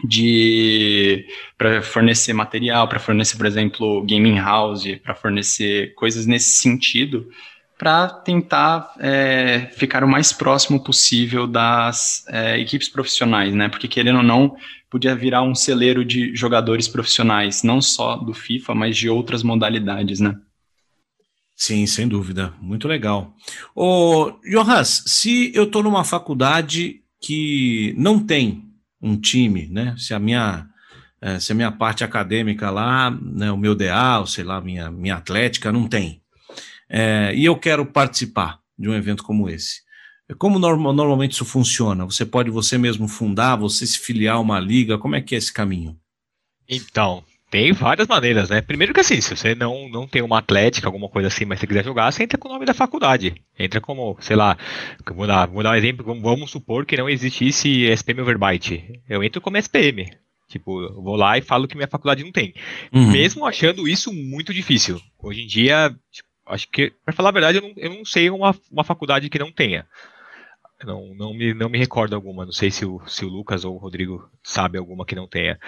de 0.05 1.27
para 1.57 1.83
fornecer 1.83 2.33
material, 2.33 2.89
para 2.89 2.99
fornecer, 2.99 3.37
por 3.37 3.47
exemplo, 3.47 4.05
gaming 4.07 4.39
house, 4.39 4.97
para 5.03 5.15
fornecer 5.15 5.95
coisas 5.95 6.27
nesse 6.27 6.51
sentido, 6.53 7.29
para 7.79 8.09
tentar 8.09 8.93
é, 8.99 9.71
ficar 9.73 10.05
o 10.05 10.09
mais 10.09 10.33
próximo 10.33 10.83
possível 10.83 11.47
das 11.47 12.25
é, 12.29 12.59
equipes 12.59 12.89
profissionais, 12.89 13.55
né? 13.55 13.69
Porque 13.69 13.89
querendo 13.89 14.19
ou 14.19 14.23
não, 14.23 14.57
podia 14.91 15.15
virar 15.15 15.43
um 15.43 15.55
celeiro 15.55 16.05
de 16.05 16.35
jogadores 16.35 16.89
profissionais, 16.89 17.63
não 17.63 17.81
só 17.81 18.17
do 18.17 18.35
FIFA, 18.35 18.75
mas 18.75 18.97
de 18.97 19.09
outras 19.09 19.43
modalidades, 19.43 20.21
né? 20.21 20.37
Sim, 21.57 21.87
sem 21.87 22.09
dúvida. 22.09 22.55
Muito 22.61 22.89
legal. 22.89 23.35
Ô, 23.75 24.33
Jonas, 24.45 25.05
se 25.07 25.53
eu 25.55 25.65
estou 25.65 25.83
numa 25.83 26.05
faculdade 26.05 27.03
que 27.21 27.95
não 27.99 28.19
tem 28.19 28.70
um 29.01 29.17
time, 29.17 29.67
né? 29.69 29.95
Se 29.99 30.15
a 30.15 30.19
minha 30.19 30.69
é, 31.21 31.39
se 31.39 31.53
a 31.53 31.55
minha 31.55 31.71
parte 31.71 32.03
acadêmica 32.03 32.71
lá, 32.71 33.11
né, 33.11 33.53
o 33.53 33.57
meu 33.57 33.75
DA, 33.75 34.25
sei 34.27 34.43
lá, 34.43 34.59
minha, 34.61 34.91
minha 34.91 35.17
atlética, 35.17 35.71
não 35.71 35.87
tem. 35.87 36.23
É, 36.89 37.35
e 37.35 37.45
eu 37.45 37.57
quero 37.57 37.85
participar 37.85 38.59
de 38.79 38.89
um 38.89 38.95
evento 38.95 39.23
como 39.23 39.49
esse. 39.49 39.83
Como 40.39 40.59
norma, 40.59 40.93
normalmente 40.93 41.33
isso 41.33 41.45
funciona? 41.45 42.05
Você 42.05 42.25
pode 42.25 42.51
você 42.51 42.79
mesmo 42.79 43.07
fundar, 43.07 43.57
você 43.57 43.87
se 43.87 43.99
filiar 43.99 44.37
a 44.37 44.41
uma 44.41 44.59
liga? 44.59 44.97
Como 44.97 45.15
é 45.15 45.21
que 45.21 45.35
é 45.35 45.39
esse 45.39 45.53
caminho? 45.53 45.99
Então, 46.69 47.23
tem 47.51 47.73
várias 47.73 48.07
maneiras, 48.07 48.49
né? 48.49 48.61
Primeiro 48.61 48.95
que 48.95 49.01
assim, 49.01 49.21
se 49.21 49.37
você 49.37 49.55
não, 49.57 49.89
não 49.89 50.07
tem 50.07 50.23
uma 50.23 50.39
atlética, 50.39 50.87
alguma 50.87 51.09
coisa 51.09 51.27
assim, 51.27 51.45
mas 51.45 51.59
você 51.59 51.67
quiser 51.67 51.85
jogar, 51.85 52.13
você 52.13 52.23
entra 52.23 52.39
com 52.39 52.49
o 52.49 52.53
nome 52.53 52.65
da 52.65 52.73
faculdade. 52.73 53.35
Entra 53.59 53.81
como, 53.81 54.17
sei 54.21 54.37
lá, 54.37 54.57
vou 55.13 55.27
dar, 55.27 55.47
vou 55.47 55.63
dar 55.63 55.73
um 55.73 55.75
exemplo, 55.75 56.21
vamos 56.21 56.51
supor 56.51 56.87
que 56.87 56.97
não 56.97 57.09
existisse 57.09 57.87
SPM 57.87 58.23
Overbyte. 58.23 59.01
Eu 59.09 59.23
entro 59.25 59.41
como 59.41 59.57
SPM. 59.57 60.09
Tipo, 60.49 60.81
eu 60.83 61.03
vou 61.03 61.17
lá 61.17 61.39
e 61.39 61.43
falo 61.43 61.67
que 61.67 61.77
minha 61.77 61.89
faculdade 61.89 62.23
não 62.23 62.33
tem. 62.33 62.55
Uhum. 62.93 63.11
Mesmo 63.11 63.45
achando 63.45 63.87
isso 63.89 64.13
muito 64.13 64.55
difícil. 64.55 65.01
Hoje 65.19 65.43
em 65.43 65.47
dia, 65.47 65.95
tipo, 66.11 66.29
acho 66.47 66.69
que, 66.69 66.93
para 67.05 67.15
falar 67.15 67.31
a 67.31 67.33
verdade, 67.33 67.59
eu 67.59 67.63
não, 67.63 67.73
eu 67.77 67.91
não 67.91 68.05
sei 68.05 68.31
uma, 68.31 68.55
uma 68.71 68.85
faculdade 68.85 69.29
que 69.29 69.39
não 69.39 69.51
tenha. 69.51 69.87
Não, 70.85 71.15
não, 71.15 71.35
me, 71.35 71.53
não 71.53 71.69
me 71.69 71.79
recordo 71.79 72.15
alguma. 72.15 72.45
Não 72.45 72.53
sei 72.53 72.71
se 72.71 72.85
o, 72.85 73.01
se 73.07 73.25
o 73.25 73.29
Lucas 73.29 73.65
ou 73.65 73.75
o 73.75 73.79
Rodrigo 73.79 74.31
sabe 74.43 74.79
alguma 74.79 75.05
que 75.05 75.15
não 75.15 75.29
tenha. 75.29 75.59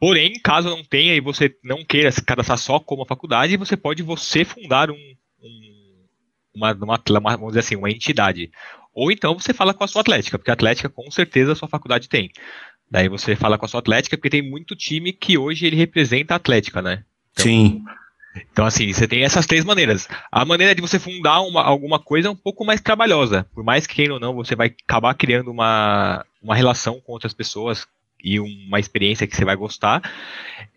Porém, 0.00 0.32
caso 0.42 0.68
não 0.68 0.82
tenha 0.82 1.14
e 1.14 1.20
você 1.20 1.56
não 1.62 1.84
queira 1.84 2.10
se 2.10 2.24
cadastrar 2.24 2.58
só 2.58 2.80
como 2.80 3.06
faculdade, 3.06 3.56
você 3.56 3.76
pode 3.76 4.02
você 4.02 4.44
fundar 4.44 4.90
um, 4.90 5.14
um 5.40 5.82
uma, 6.54 6.72
uma, 6.72 7.02
uma, 7.08 7.36
vamos 7.36 7.48
dizer 7.48 7.60
assim, 7.60 7.76
uma 7.76 7.90
entidade. 7.90 8.50
Ou 8.94 9.10
então 9.10 9.38
você 9.38 9.54
fala 9.54 9.72
com 9.72 9.84
a 9.84 9.88
sua 9.88 10.02
atlética, 10.02 10.38
porque 10.38 10.50
a 10.50 10.54
atlética 10.54 10.88
com 10.88 11.10
certeza 11.10 11.52
a 11.52 11.54
sua 11.54 11.68
faculdade 11.68 12.08
tem. 12.08 12.30
Daí 12.90 13.08
você 13.08 13.34
fala 13.34 13.56
com 13.56 13.64
a 13.64 13.68
sua 13.68 13.80
atlética, 13.80 14.16
porque 14.16 14.28
tem 14.28 14.42
muito 14.42 14.76
time 14.76 15.12
que 15.12 15.38
hoje 15.38 15.66
ele 15.66 15.76
representa 15.76 16.34
a 16.34 16.36
atlética, 16.36 16.82
né? 16.82 17.04
Então, 17.32 17.44
Sim. 17.44 17.82
Então, 18.52 18.64
assim, 18.64 18.92
você 18.92 19.06
tem 19.06 19.24
essas 19.24 19.46
três 19.46 19.64
maneiras. 19.64 20.08
A 20.30 20.44
maneira 20.44 20.74
de 20.74 20.80
você 20.80 20.98
fundar 20.98 21.40
uma, 21.42 21.62
alguma 21.62 21.98
coisa 21.98 22.28
é 22.28 22.30
um 22.30 22.36
pouco 22.36 22.64
mais 22.64 22.80
trabalhosa. 22.80 23.46
Por 23.54 23.62
mais 23.62 23.86
que 23.86 23.94
queira 23.94 24.14
ou 24.14 24.20
não, 24.20 24.34
você 24.34 24.56
vai 24.56 24.74
acabar 24.84 25.14
criando 25.14 25.50
uma, 25.50 26.24
uma 26.42 26.54
relação 26.54 27.00
com 27.00 27.12
outras 27.12 27.34
pessoas 27.34 27.86
e 28.22 28.38
uma 28.38 28.78
experiência 28.78 29.26
que 29.26 29.36
você 29.36 29.44
vai 29.44 29.56
gostar. 29.56 30.00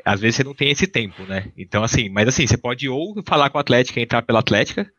Às 0.04 0.20
vezes 0.20 0.38
você 0.38 0.44
não 0.44 0.54
tem 0.54 0.72
esse 0.72 0.88
tempo, 0.88 1.24
né? 1.24 1.52
Então, 1.58 1.84
assim, 1.84 2.10
mas 2.10 2.28
assim, 2.28 2.46
você 2.46 2.58
pode 2.58 2.90
ou 2.90 3.16
falar 3.26 3.50
com 3.50 3.58
a 3.58 3.62
Atlética 3.62 4.00
e 4.00 4.04
entrar 4.04 4.22
pela 4.22 4.40
Atlética, 4.40 4.90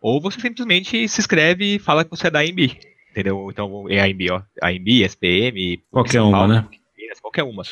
ou 0.00 0.20
você 0.20 0.38
simplesmente 0.40 1.08
se 1.08 1.20
inscreve 1.20 1.76
e 1.76 1.78
fala 1.78 2.04
que 2.04 2.10
você 2.10 2.26
é 2.26 2.30
da 2.30 2.40
AMB. 2.40 2.78
Entendeu? 3.10 3.48
Então, 3.50 3.88
é 3.88 4.00
AMB, 4.00 4.30
ó. 4.30 4.42
AMB, 4.62 5.02
SPM. 5.04 5.82
Qualquer 5.90 6.20
uma, 6.20 6.46
né? 6.46 6.68
Qualquer 7.34 7.42
uma. 7.42 7.64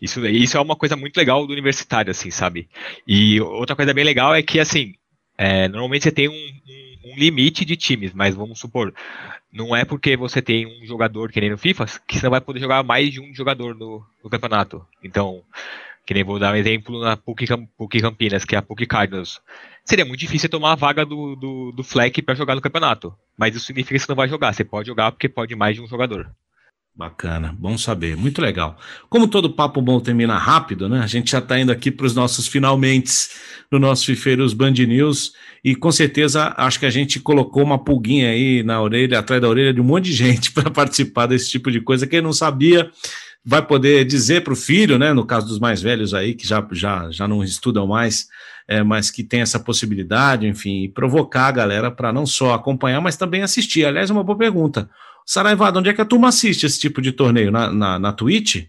Isso, 0.00 0.26
isso 0.26 0.56
é 0.56 0.60
uma 0.60 0.74
coisa 0.74 0.96
muito 0.96 1.16
legal 1.18 1.46
do 1.46 1.52
universitário, 1.52 2.10
assim, 2.10 2.30
sabe? 2.30 2.68
E 3.06 3.38
outra 3.38 3.76
coisa 3.76 3.92
bem 3.92 4.02
legal 4.02 4.34
é 4.34 4.42
que, 4.42 4.58
assim, 4.58 4.94
é, 5.36 5.68
normalmente 5.68 6.04
você 6.04 6.10
tem 6.10 6.26
um, 6.26 6.32
um, 6.32 7.12
um, 7.12 7.16
limite 7.16 7.66
de 7.66 7.76
times, 7.76 8.14
mas 8.14 8.34
vamos 8.34 8.58
supor, 8.58 8.94
não 9.52 9.76
é 9.76 9.84
porque 9.84 10.16
você 10.16 10.40
tem 10.40 10.66
um 10.66 10.86
jogador 10.86 11.30
que 11.30 11.38
nem 11.38 11.50
no 11.50 11.58
FIFA 11.58 11.84
que 12.06 12.18
você 12.18 12.24
não 12.24 12.30
vai 12.30 12.40
poder 12.40 12.60
jogar 12.60 12.82
mais 12.82 13.12
de 13.12 13.20
um 13.20 13.34
jogador 13.34 13.74
no, 13.74 14.02
no 14.22 14.30
campeonato. 14.30 14.86
Então, 15.02 15.42
que 16.06 16.14
nem 16.14 16.24
vou 16.24 16.38
dar 16.38 16.54
um 16.54 16.56
exemplo 16.56 16.98
na 17.00 17.14
PUC, 17.14 17.46
PUC 17.76 18.00
Campinas, 18.00 18.44
que 18.46 18.54
é 18.54 18.58
a 18.58 18.62
PUC 18.62 18.86
Cardinals. 18.86 19.40
Seria 19.84 20.04
muito 20.06 20.20
difícil 20.20 20.48
tomar 20.48 20.72
a 20.72 20.76
vaga 20.76 21.04
do, 21.04 21.36
do, 21.36 21.72
do 21.72 21.84
Fleck 21.84 22.22
para 22.22 22.34
jogar 22.34 22.54
no 22.54 22.62
campeonato. 22.62 23.14
Mas 23.36 23.54
isso 23.54 23.66
significa 23.66 23.98
que 23.98 24.00
você 24.00 24.10
não 24.10 24.16
vai 24.16 24.28
jogar. 24.28 24.54
Você 24.54 24.64
pode 24.64 24.86
jogar 24.86 25.12
porque 25.12 25.28
pode 25.28 25.54
mais 25.54 25.76
de 25.76 25.82
um 25.82 25.86
jogador. 25.86 26.30
Bacana, 26.96 27.52
bom 27.58 27.76
saber, 27.76 28.16
muito 28.16 28.40
legal. 28.40 28.78
Como 29.10 29.26
todo 29.26 29.50
papo 29.50 29.82
bom 29.82 29.98
termina 29.98 30.38
rápido, 30.38 30.88
né? 30.88 31.00
A 31.00 31.08
gente 31.08 31.32
já 31.32 31.40
está 31.40 31.58
indo 31.58 31.72
aqui 31.72 31.90
para 31.90 32.06
os 32.06 32.14
nossos 32.14 32.46
finalmente 32.46 33.30
no 33.68 33.80
nosso 33.80 34.06
Fifeiros 34.06 34.54
Band 34.54 34.70
News 34.70 35.32
e 35.64 35.74
com 35.74 35.90
certeza 35.90 36.54
acho 36.56 36.78
que 36.78 36.86
a 36.86 36.90
gente 36.90 37.18
colocou 37.18 37.64
uma 37.64 37.82
pulguinha 37.82 38.30
aí 38.30 38.62
na 38.62 38.80
orelha, 38.80 39.18
atrás 39.18 39.42
da 39.42 39.48
orelha 39.48 39.74
de 39.74 39.80
um 39.80 39.84
monte 39.84 40.04
de 40.04 40.12
gente 40.12 40.52
para 40.54 40.70
participar 40.70 41.26
desse 41.26 41.50
tipo 41.50 41.68
de 41.68 41.80
coisa. 41.80 42.06
Quem 42.06 42.22
não 42.22 42.32
sabia 42.32 42.88
vai 43.44 43.60
poder 43.60 44.04
dizer 44.04 44.44
para 44.44 44.52
o 44.52 44.56
filho, 44.56 44.96
né? 44.96 45.12
No 45.12 45.26
caso 45.26 45.48
dos 45.48 45.58
mais 45.58 45.82
velhos 45.82 46.14
aí 46.14 46.32
que 46.32 46.46
já, 46.46 46.64
já, 46.70 47.10
já 47.10 47.26
não 47.26 47.42
estudam 47.42 47.88
mais, 47.88 48.28
é, 48.66 48.82
mas 48.82 49.10
que 49.10 49.22
tem 49.22 49.40
essa 49.40 49.60
possibilidade, 49.60 50.46
enfim, 50.46 50.90
provocar 50.94 51.48
a 51.48 51.52
galera 51.52 51.90
para 51.90 52.12
não 52.12 52.26
só 52.26 52.54
acompanhar, 52.54 53.00
mas 53.00 53.16
também 53.16 53.42
assistir. 53.42 53.84
Aliás, 53.84 54.10
uma 54.10 54.24
boa 54.24 54.38
pergunta. 54.38 54.88
Saraivado, 55.26 55.78
onde 55.78 55.88
é 55.88 55.94
que 55.94 56.00
a 56.00 56.06
turma 56.06 56.28
assiste 56.28 56.64
esse 56.66 56.78
tipo 56.78 57.00
de 57.00 57.12
torneio? 57.12 57.50
Na, 57.50 57.70
na, 57.70 57.98
na 57.98 58.12
Twitch? 58.12 58.66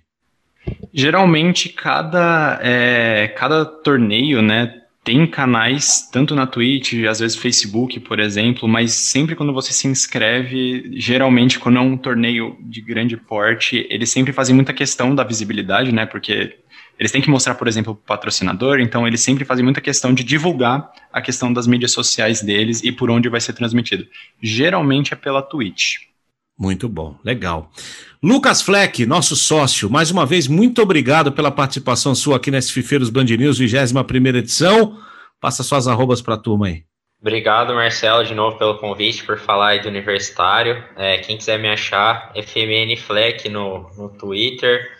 Geralmente, 0.93 1.69
cada, 1.69 2.59
é, 2.61 3.27
cada 3.37 3.65
torneio, 3.65 4.41
né, 4.41 4.81
tem 5.03 5.27
canais, 5.27 6.09
tanto 6.11 6.33
na 6.33 6.47
Twitch, 6.47 6.93
às 7.07 7.19
vezes 7.19 7.37
Facebook, 7.37 7.99
por 7.99 8.19
exemplo, 8.19 8.67
mas 8.67 8.93
sempre 8.93 9.35
quando 9.35 9.53
você 9.53 9.71
se 9.71 9.87
inscreve, 9.87 10.89
geralmente 10.93 11.59
quando 11.59 11.77
é 11.77 11.81
um 11.81 11.95
torneio 11.95 12.57
de 12.61 12.81
grande 12.81 13.15
porte, 13.15 13.85
eles 13.89 14.09
sempre 14.09 14.33
fazem 14.33 14.55
muita 14.55 14.73
questão 14.73 15.13
da 15.13 15.23
visibilidade, 15.23 15.91
né, 15.91 16.07
porque 16.07 16.57
eles 16.97 17.11
têm 17.11 17.21
que 17.21 17.29
mostrar, 17.29 17.55
por 17.55 17.67
exemplo, 17.67 17.93
o 17.93 17.95
patrocinador, 17.95 18.79
então 18.79 19.07
eles 19.07 19.21
sempre 19.21 19.43
fazem 19.43 19.63
muita 19.63 19.81
questão 19.81 20.13
de 20.13 20.23
divulgar 20.23 20.91
a 21.11 21.21
questão 21.21 21.51
das 21.51 21.67
mídias 21.67 21.91
sociais 21.91 22.41
deles 22.41 22.83
e 22.83 22.91
por 22.91 23.11
onde 23.11 23.27
vai 23.27 23.41
ser 23.41 23.53
transmitido. 23.53 24.07
Geralmente 24.41 25.13
é 25.13 25.17
pela 25.17 25.41
Twitch. 25.41 25.97
Muito 26.57 26.87
bom, 26.87 27.17
legal. 27.23 27.69
Lucas 28.23 28.61
Fleck, 28.61 29.05
nosso 29.05 29.35
sócio, 29.35 29.89
mais 29.89 30.09
uma 30.09 30.25
vez, 30.25 30.47
muito 30.47 30.81
obrigado 30.81 31.31
pela 31.33 31.51
participação 31.51 32.15
sua 32.15 32.37
aqui 32.37 32.49
nesse 32.49 32.71
Fifeiros 32.71 33.09
Band 33.09 33.25
News, 33.25 33.57
21 33.57 34.37
edição. 34.37 34.97
Passa 35.41 35.63
suas 35.63 35.87
arrobas 35.87 36.21
para 36.21 36.35
a 36.35 36.37
turma 36.37 36.67
aí. 36.67 36.83
Obrigado, 37.19 37.73
Marcelo, 37.73 38.23
de 38.23 38.33
novo 38.33 38.57
pelo 38.57 38.77
convite, 38.77 39.23
por 39.25 39.37
falar 39.37 39.69
aí 39.69 39.81
do 39.81 39.89
universitário. 39.89 40.81
É, 40.95 41.17
quem 41.17 41.37
quiser 41.37 41.59
me 41.59 41.67
achar, 41.67 42.31
FMN 42.35 42.95
Fleck 42.95 43.49
no, 43.49 43.89
no 43.97 44.09
Twitter 44.09 44.94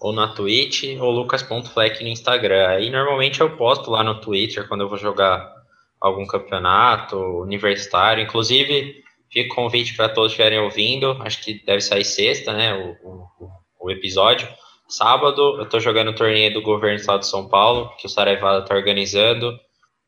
ou 0.00 0.12
na 0.12 0.28
Twitch, 0.28 0.84
ou 1.00 1.10
lucas.fleck 1.10 2.02
no 2.02 2.08
Instagram. 2.08 2.68
Aí 2.68 2.90
normalmente 2.90 3.40
eu 3.40 3.56
posto 3.56 3.90
lá 3.90 4.02
no 4.02 4.20
Twitter 4.20 4.68
quando 4.68 4.82
eu 4.82 4.88
vou 4.88 4.98
jogar 4.98 5.54
algum 6.00 6.26
campeonato 6.26 7.16
universitário. 7.16 8.22
Inclusive, 8.22 9.02
fica 9.30 9.52
o 9.52 9.56
convite 9.56 9.94
para 9.96 10.08
todos 10.08 10.32
que 10.32 10.42
estiverem 10.42 10.64
ouvindo. 10.64 11.16
Acho 11.20 11.42
que 11.42 11.64
deve 11.64 11.80
sair 11.80 12.04
sexta, 12.04 12.52
né? 12.52 12.74
O, 12.74 12.96
o, 13.08 13.50
o 13.80 13.90
episódio. 13.90 14.48
Sábado, 14.88 15.56
eu 15.58 15.64
estou 15.64 15.80
jogando 15.80 16.08
o 16.08 16.14
torneio 16.14 16.52
do 16.52 16.62
governo 16.62 16.96
do 16.96 17.00
estado 17.00 17.20
de 17.20 17.26
São 17.26 17.48
Paulo, 17.48 17.90
que 17.98 18.06
o 18.06 18.08
Saraivada 18.08 18.62
está 18.62 18.74
organizando. 18.74 19.58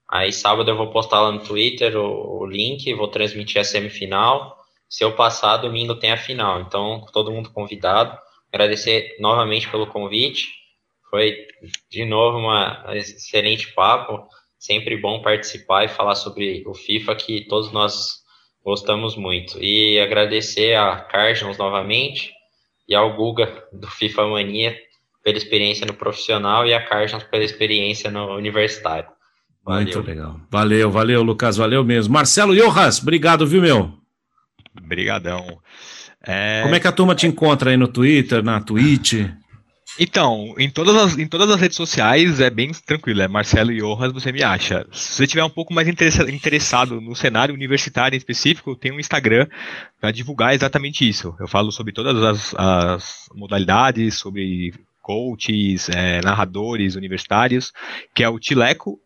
Aí, 0.08 0.32
sábado, 0.32 0.70
eu 0.70 0.76
vou 0.76 0.90
postar 0.90 1.20
lá 1.20 1.32
no 1.32 1.40
Twitter 1.40 1.96
o, 1.96 2.40
o 2.40 2.46
link, 2.46 2.92
vou 2.94 3.08
transmitir 3.08 3.60
a 3.60 3.64
semifinal. 3.64 4.56
Se 4.88 5.04
eu 5.04 5.14
passar, 5.14 5.58
domingo 5.58 5.96
tem 5.96 6.12
a 6.12 6.16
final. 6.16 6.60
Então, 6.60 7.04
todo 7.12 7.32
mundo 7.32 7.50
convidado. 7.50 8.16
Agradecer 8.52 9.16
novamente 9.20 9.68
pelo 9.68 9.86
convite. 9.86 10.48
Foi, 11.10 11.34
de 11.90 12.04
novo, 12.04 12.38
uma 12.38 12.84
excelente 12.94 13.72
papo. 13.74 14.26
Sempre 14.58 14.96
bom 14.96 15.22
participar 15.22 15.84
e 15.84 15.88
falar 15.88 16.14
sobre 16.14 16.64
o 16.66 16.74
FIFA, 16.74 17.14
que 17.14 17.46
todos 17.46 17.72
nós 17.72 18.22
gostamos 18.64 19.16
muito. 19.16 19.62
E 19.62 19.98
agradecer 20.00 20.74
a 20.74 20.96
Cardinals 20.96 21.58
novamente 21.58 22.32
e 22.88 22.94
ao 22.94 23.14
Guga 23.16 23.64
do 23.72 23.86
FIFA 23.86 24.26
Mania 24.28 24.76
pela 25.22 25.36
experiência 25.36 25.86
no 25.86 25.94
profissional 25.94 26.66
e 26.66 26.72
a 26.72 26.84
Carson 26.84 27.20
pela 27.30 27.44
experiência 27.44 28.10
no 28.10 28.34
universitário. 28.34 29.08
Valeu. 29.64 29.82
Muito 29.82 30.00
legal. 30.00 30.40
Valeu, 30.50 30.90
valeu, 30.90 31.22
Lucas, 31.22 31.58
valeu 31.58 31.84
mesmo. 31.84 32.14
Marcelo 32.14 32.56
Jojas, 32.56 33.02
obrigado, 33.02 33.46
viu, 33.46 33.60
meu? 33.60 33.92
Obrigadão. 34.82 35.60
É... 36.24 36.62
Como 36.62 36.74
é 36.74 36.80
que 36.80 36.88
a 36.88 36.92
turma 36.92 37.14
te 37.14 37.26
encontra 37.26 37.70
aí 37.70 37.76
no 37.76 37.88
Twitter, 37.88 38.42
na 38.42 38.60
Twitch? 38.60 39.14
Então, 39.98 40.54
em 40.56 40.70
todas, 40.70 40.94
as, 40.94 41.18
em 41.18 41.26
todas 41.26 41.50
as 41.50 41.60
redes 41.60 41.76
sociais 41.76 42.40
é 42.40 42.48
bem 42.50 42.70
tranquilo, 42.86 43.20
é 43.20 43.26
Marcelo 43.26 43.76
Jonas, 43.76 44.12
você 44.12 44.30
me 44.30 44.44
acha. 44.44 44.86
Se 44.92 45.14
você 45.14 45.26
tiver 45.26 45.42
um 45.42 45.50
pouco 45.50 45.74
mais 45.74 45.88
interessado 45.88 47.00
no 47.00 47.16
cenário 47.16 47.52
universitário 47.52 48.14
em 48.14 48.18
específico, 48.18 48.76
tem 48.76 48.92
um 48.92 49.00
Instagram 49.00 49.48
para 50.00 50.12
divulgar 50.12 50.54
exatamente 50.54 51.08
isso. 51.08 51.34
Eu 51.40 51.48
falo 51.48 51.72
sobre 51.72 51.92
todas 51.92 52.22
as, 52.22 52.54
as 52.56 53.28
modalidades, 53.34 54.14
sobre 54.14 54.72
coaches, 55.02 55.88
é, 55.88 56.20
narradores 56.22 56.94
universitários, 56.94 57.72
que 58.14 58.22
é 58.22 58.28
o 58.28 58.38
Tileco, 58.38 59.00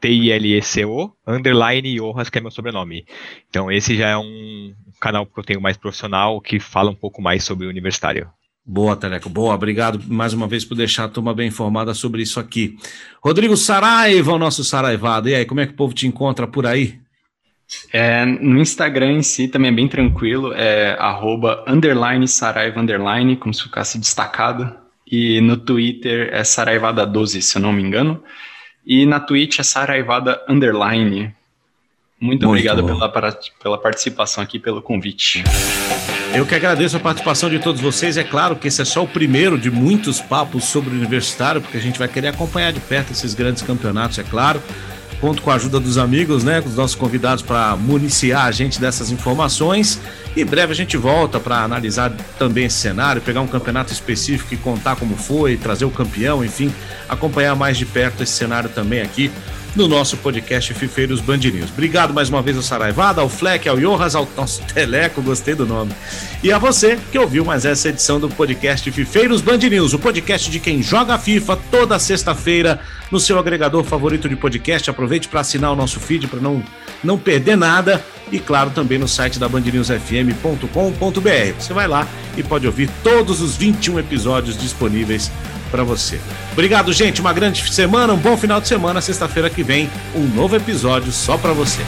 T-I-L-E-C-O, 0.00 1.12
underline 1.26 1.96
Jonas, 1.96 2.30
que 2.30 2.38
é 2.38 2.40
meu 2.40 2.50
sobrenome. 2.50 3.04
Então 3.48 3.70
esse 3.70 3.96
já 3.96 4.08
é 4.08 4.16
um 4.16 4.72
canal 5.00 5.26
que 5.26 5.38
eu 5.38 5.44
tenho 5.44 5.60
mais 5.60 5.76
profissional, 5.76 6.40
que 6.40 6.60
fala 6.60 6.90
um 6.90 6.94
pouco 6.94 7.20
mais 7.20 7.44
sobre 7.44 7.66
o 7.66 7.70
universitário. 7.70 8.28
Boa, 8.70 8.94
Teleco, 8.94 9.30
boa. 9.30 9.54
Obrigado 9.54 9.98
mais 10.06 10.34
uma 10.34 10.46
vez 10.46 10.62
por 10.62 10.74
deixar 10.74 11.04
a 11.04 11.08
turma 11.08 11.32
bem 11.32 11.48
informada 11.48 11.94
sobre 11.94 12.20
isso 12.20 12.38
aqui. 12.38 12.76
Rodrigo 13.24 13.56
Saraiva, 13.56 14.32
o 14.32 14.38
nosso 14.38 14.62
Saraivado. 14.62 15.28
E 15.28 15.34
aí, 15.34 15.46
como 15.46 15.60
é 15.60 15.66
que 15.66 15.72
o 15.72 15.76
povo 15.76 15.94
te 15.94 16.06
encontra 16.06 16.46
por 16.46 16.66
aí? 16.66 17.00
É, 17.92 18.26
no 18.26 18.60
Instagram 18.60 19.12
em 19.12 19.22
si 19.22 19.48
também 19.48 19.70
é 19.70 19.74
bem 19.74 19.88
tranquilo, 19.88 20.52
é 20.52 20.96
arroba 20.98 21.64
underline 21.66 22.26
Saraiva 22.28 22.80
underline, 22.80 23.36
como 23.36 23.54
se 23.54 23.62
ficasse 23.62 23.98
destacado. 23.98 24.74
E 25.10 25.40
no 25.40 25.56
Twitter 25.56 26.28
é 26.30 26.42
Saraivada12, 26.42 27.40
se 27.40 27.56
eu 27.56 27.62
não 27.62 27.72
me 27.72 27.82
engano. 27.82 28.22
E 28.88 29.04
na 29.04 29.20
Twitch 29.20 29.58
é 29.58 29.62
Saraivada 29.62 30.42
underline. 30.48 31.34
Muito, 32.18 32.46
Muito 32.46 32.46
obrigado 32.46 32.82
pela, 32.82 33.12
pela 33.62 33.78
participação 33.78 34.42
aqui, 34.42 34.58
pelo 34.58 34.80
convite. 34.80 35.44
Eu 36.34 36.46
que 36.46 36.54
agradeço 36.54 36.96
a 36.96 37.00
participação 37.00 37.50
de 37.50 37.58
todos 37.58 37.82
vocês. 37.82 38.16
É 38.16 38.24
claro 38.24 38.56
que 38.56 38.66
esse 38.66 38.80
é 38.80 38.86
só 38.86 39.04
o 39.04 39.06
primeiro 39.06 39.58
de 39.58 39.70
muitos 39.70 40.22
papos 40.22 40.64
sobre 40.64 40.88
o 40.88 40.94
universitário, 40.94 41.60
porque 41.60 41.76
a 41.76 41.80
gente 41.80 41.98
vai 41.98 42.08
querer 42.08 42.28
acompanhar 42.28 42.72
de 42.72 42.80
perto 42.80 43.12
esses 43.12 43.34
grandes 43.34 43.62
campeonatos, 43.62 44.18
é 44.18 44.24
claro. 44.24 44.62
Conto 45.20 45.42
com 45.42 45.50
a 45.50 45.54
ajuda 45.54 45.80
dos 45.80 45.98
amigos, 45.98 46.44
né, 46.44 46.60
com 46.60 46.68
os 46.68 46.76
nossos 46.76 46.94
convidados 46.94 47.42
para 47.42 47.76
municiar 47.76 48.46
a 48.46 48.52
gente 48.52 48.80
dessas 48.80 49.10
informações. 49.10 50.00
E 50.36 50.44
breve 50.44 50.72
a 50.72 50.76
gente 50.76 50.96
volta 50.96 51.40
para 51.40 51.64
analisar 51.64 52.12
também 52.38 52.66
esse 52.66 52.76
cenário, 52.76 53.20
pegar 53.20 53.40
um 53.40 53.46
campeonato 53.48 53.92
específico 53.92 54.54
e 54.54 54.56
contar 54.56 54.94
como 54.94 55.16
foi, 55.16 55.56
trazer 55.56 55.84
o 55.84 55.90
campeão, 55.90 56.44
enfim, 56.44 56.72
acompanhar 57.08 57.56
mais 57.56 57.76
de 57.76 57.84
perto 57.84 58.22
esse 58.22 58.32
cenário 58.32 58.70
também 58.70 59.00
aqui 59.00 59.30
no 59.78 59.86
nosso 59.86 60.16
podcast 60.16 60.74
Fifeiros 60.74 61.20
Band 61.20 61.36
News. 61.36 61.70
Obrigado 61.70 62.12
mais 62.12 62.28
uma 62.28 62.42
vez 62.42 62.56
ao 62.56 62.64
Saraivada, 62.64 63.20
ao 63.20 63.28
Fleck, 63.28 63.68
ao 63.68 63.80
Jonas, 63.80 64.16
ao 64.16 64.28
nosso 64.36 64.60
Teleco, 64.74 65.22
gostei 65.22 65.54
do 65.54 65.64
nome. 65.64 65.92
E 66.42 66.50
a 66.50 66.58
você 66.58 66.98
que 67.12 67.18
ouviu 67.18 67.44
mais 67.44 67.64
essa 67.64 67.88
edição 67.88 68.18
do 68.18 68.28
podcast 68.28 68.90
Fifeiros 68.90 69.40
Band 69.40 69.58
News, 69.58 69.94
o 69.94 69.98
podcast 70.00 70.50
de 70.50 70.58
quem 70.58 70.82
joga 70.82 71.16
FIFA 71.16 71.56
toda 71.70 71.96
sexta-feira 71.96 72.80
no 73.08 73.20
seu 73.20 73.38
agregador 73.38 73.84
favorito 73.84 74.28
de 74.28 74.34
podcast. 74.34 74.90
Aproveite 74.90 75.28
para 75.28 75.42
assinar 75.42 75.72
o 75.72 75.76
nosso 75.76 76.00
feed 76.00 76.26
para 76.26 76.40
não, 76.40 76.60
não 77.04 77.16
perder 77.16 77.56
nada. 77.56 78.04
E 78.32 78.40
claro, 78.40 78.70
também 78.70 78.98
no 78.98 79.06
site 79.06 79.38
da 79.38 79.48
bandnewsfm.com.br. 79.48 81.52
Você 81.56 81.72
vai 81.72 81.86
lá 81.86 82.04
e 82.36 82.42
pode 82.42 82.66
ouvir 82.66 82.90
todos 83.04 83.40
os 83.40 83.56
21 83.56 84.00
episódios 84.00 84.58
disponíveis 84.58 85.30
para 85.68 85.84
você. 85.84 86.20
Obrigado, 86.52 86.92
gente. 86.92 87.20
Uma 87.20 87.32
grande 87.32 87.72
semana, 87.72 88.12
um 88.12 88.18
bom 88.18 88.36
final 88.36 88.60
de 88.60 88.68
semana. 88.68 89.00
Sexta-feira 89.00 89.48
que 89.48 89.62
vem, 89.62 89.90
um 90.14 90.26
novo 90.26 90.56
episódio 90.56 91.12
só 91.12 91.36
para 91.36 91.52
você. 91.52 91.82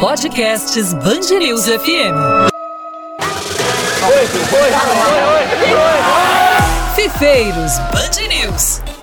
Podcasts 0.00 0.94
Band 0.94 1.38
News 1.38 1.66
FM. 1.66 2.48
Fifeiros 6.96 7.78
Band 7.92 8.28
News. 8.28 8.97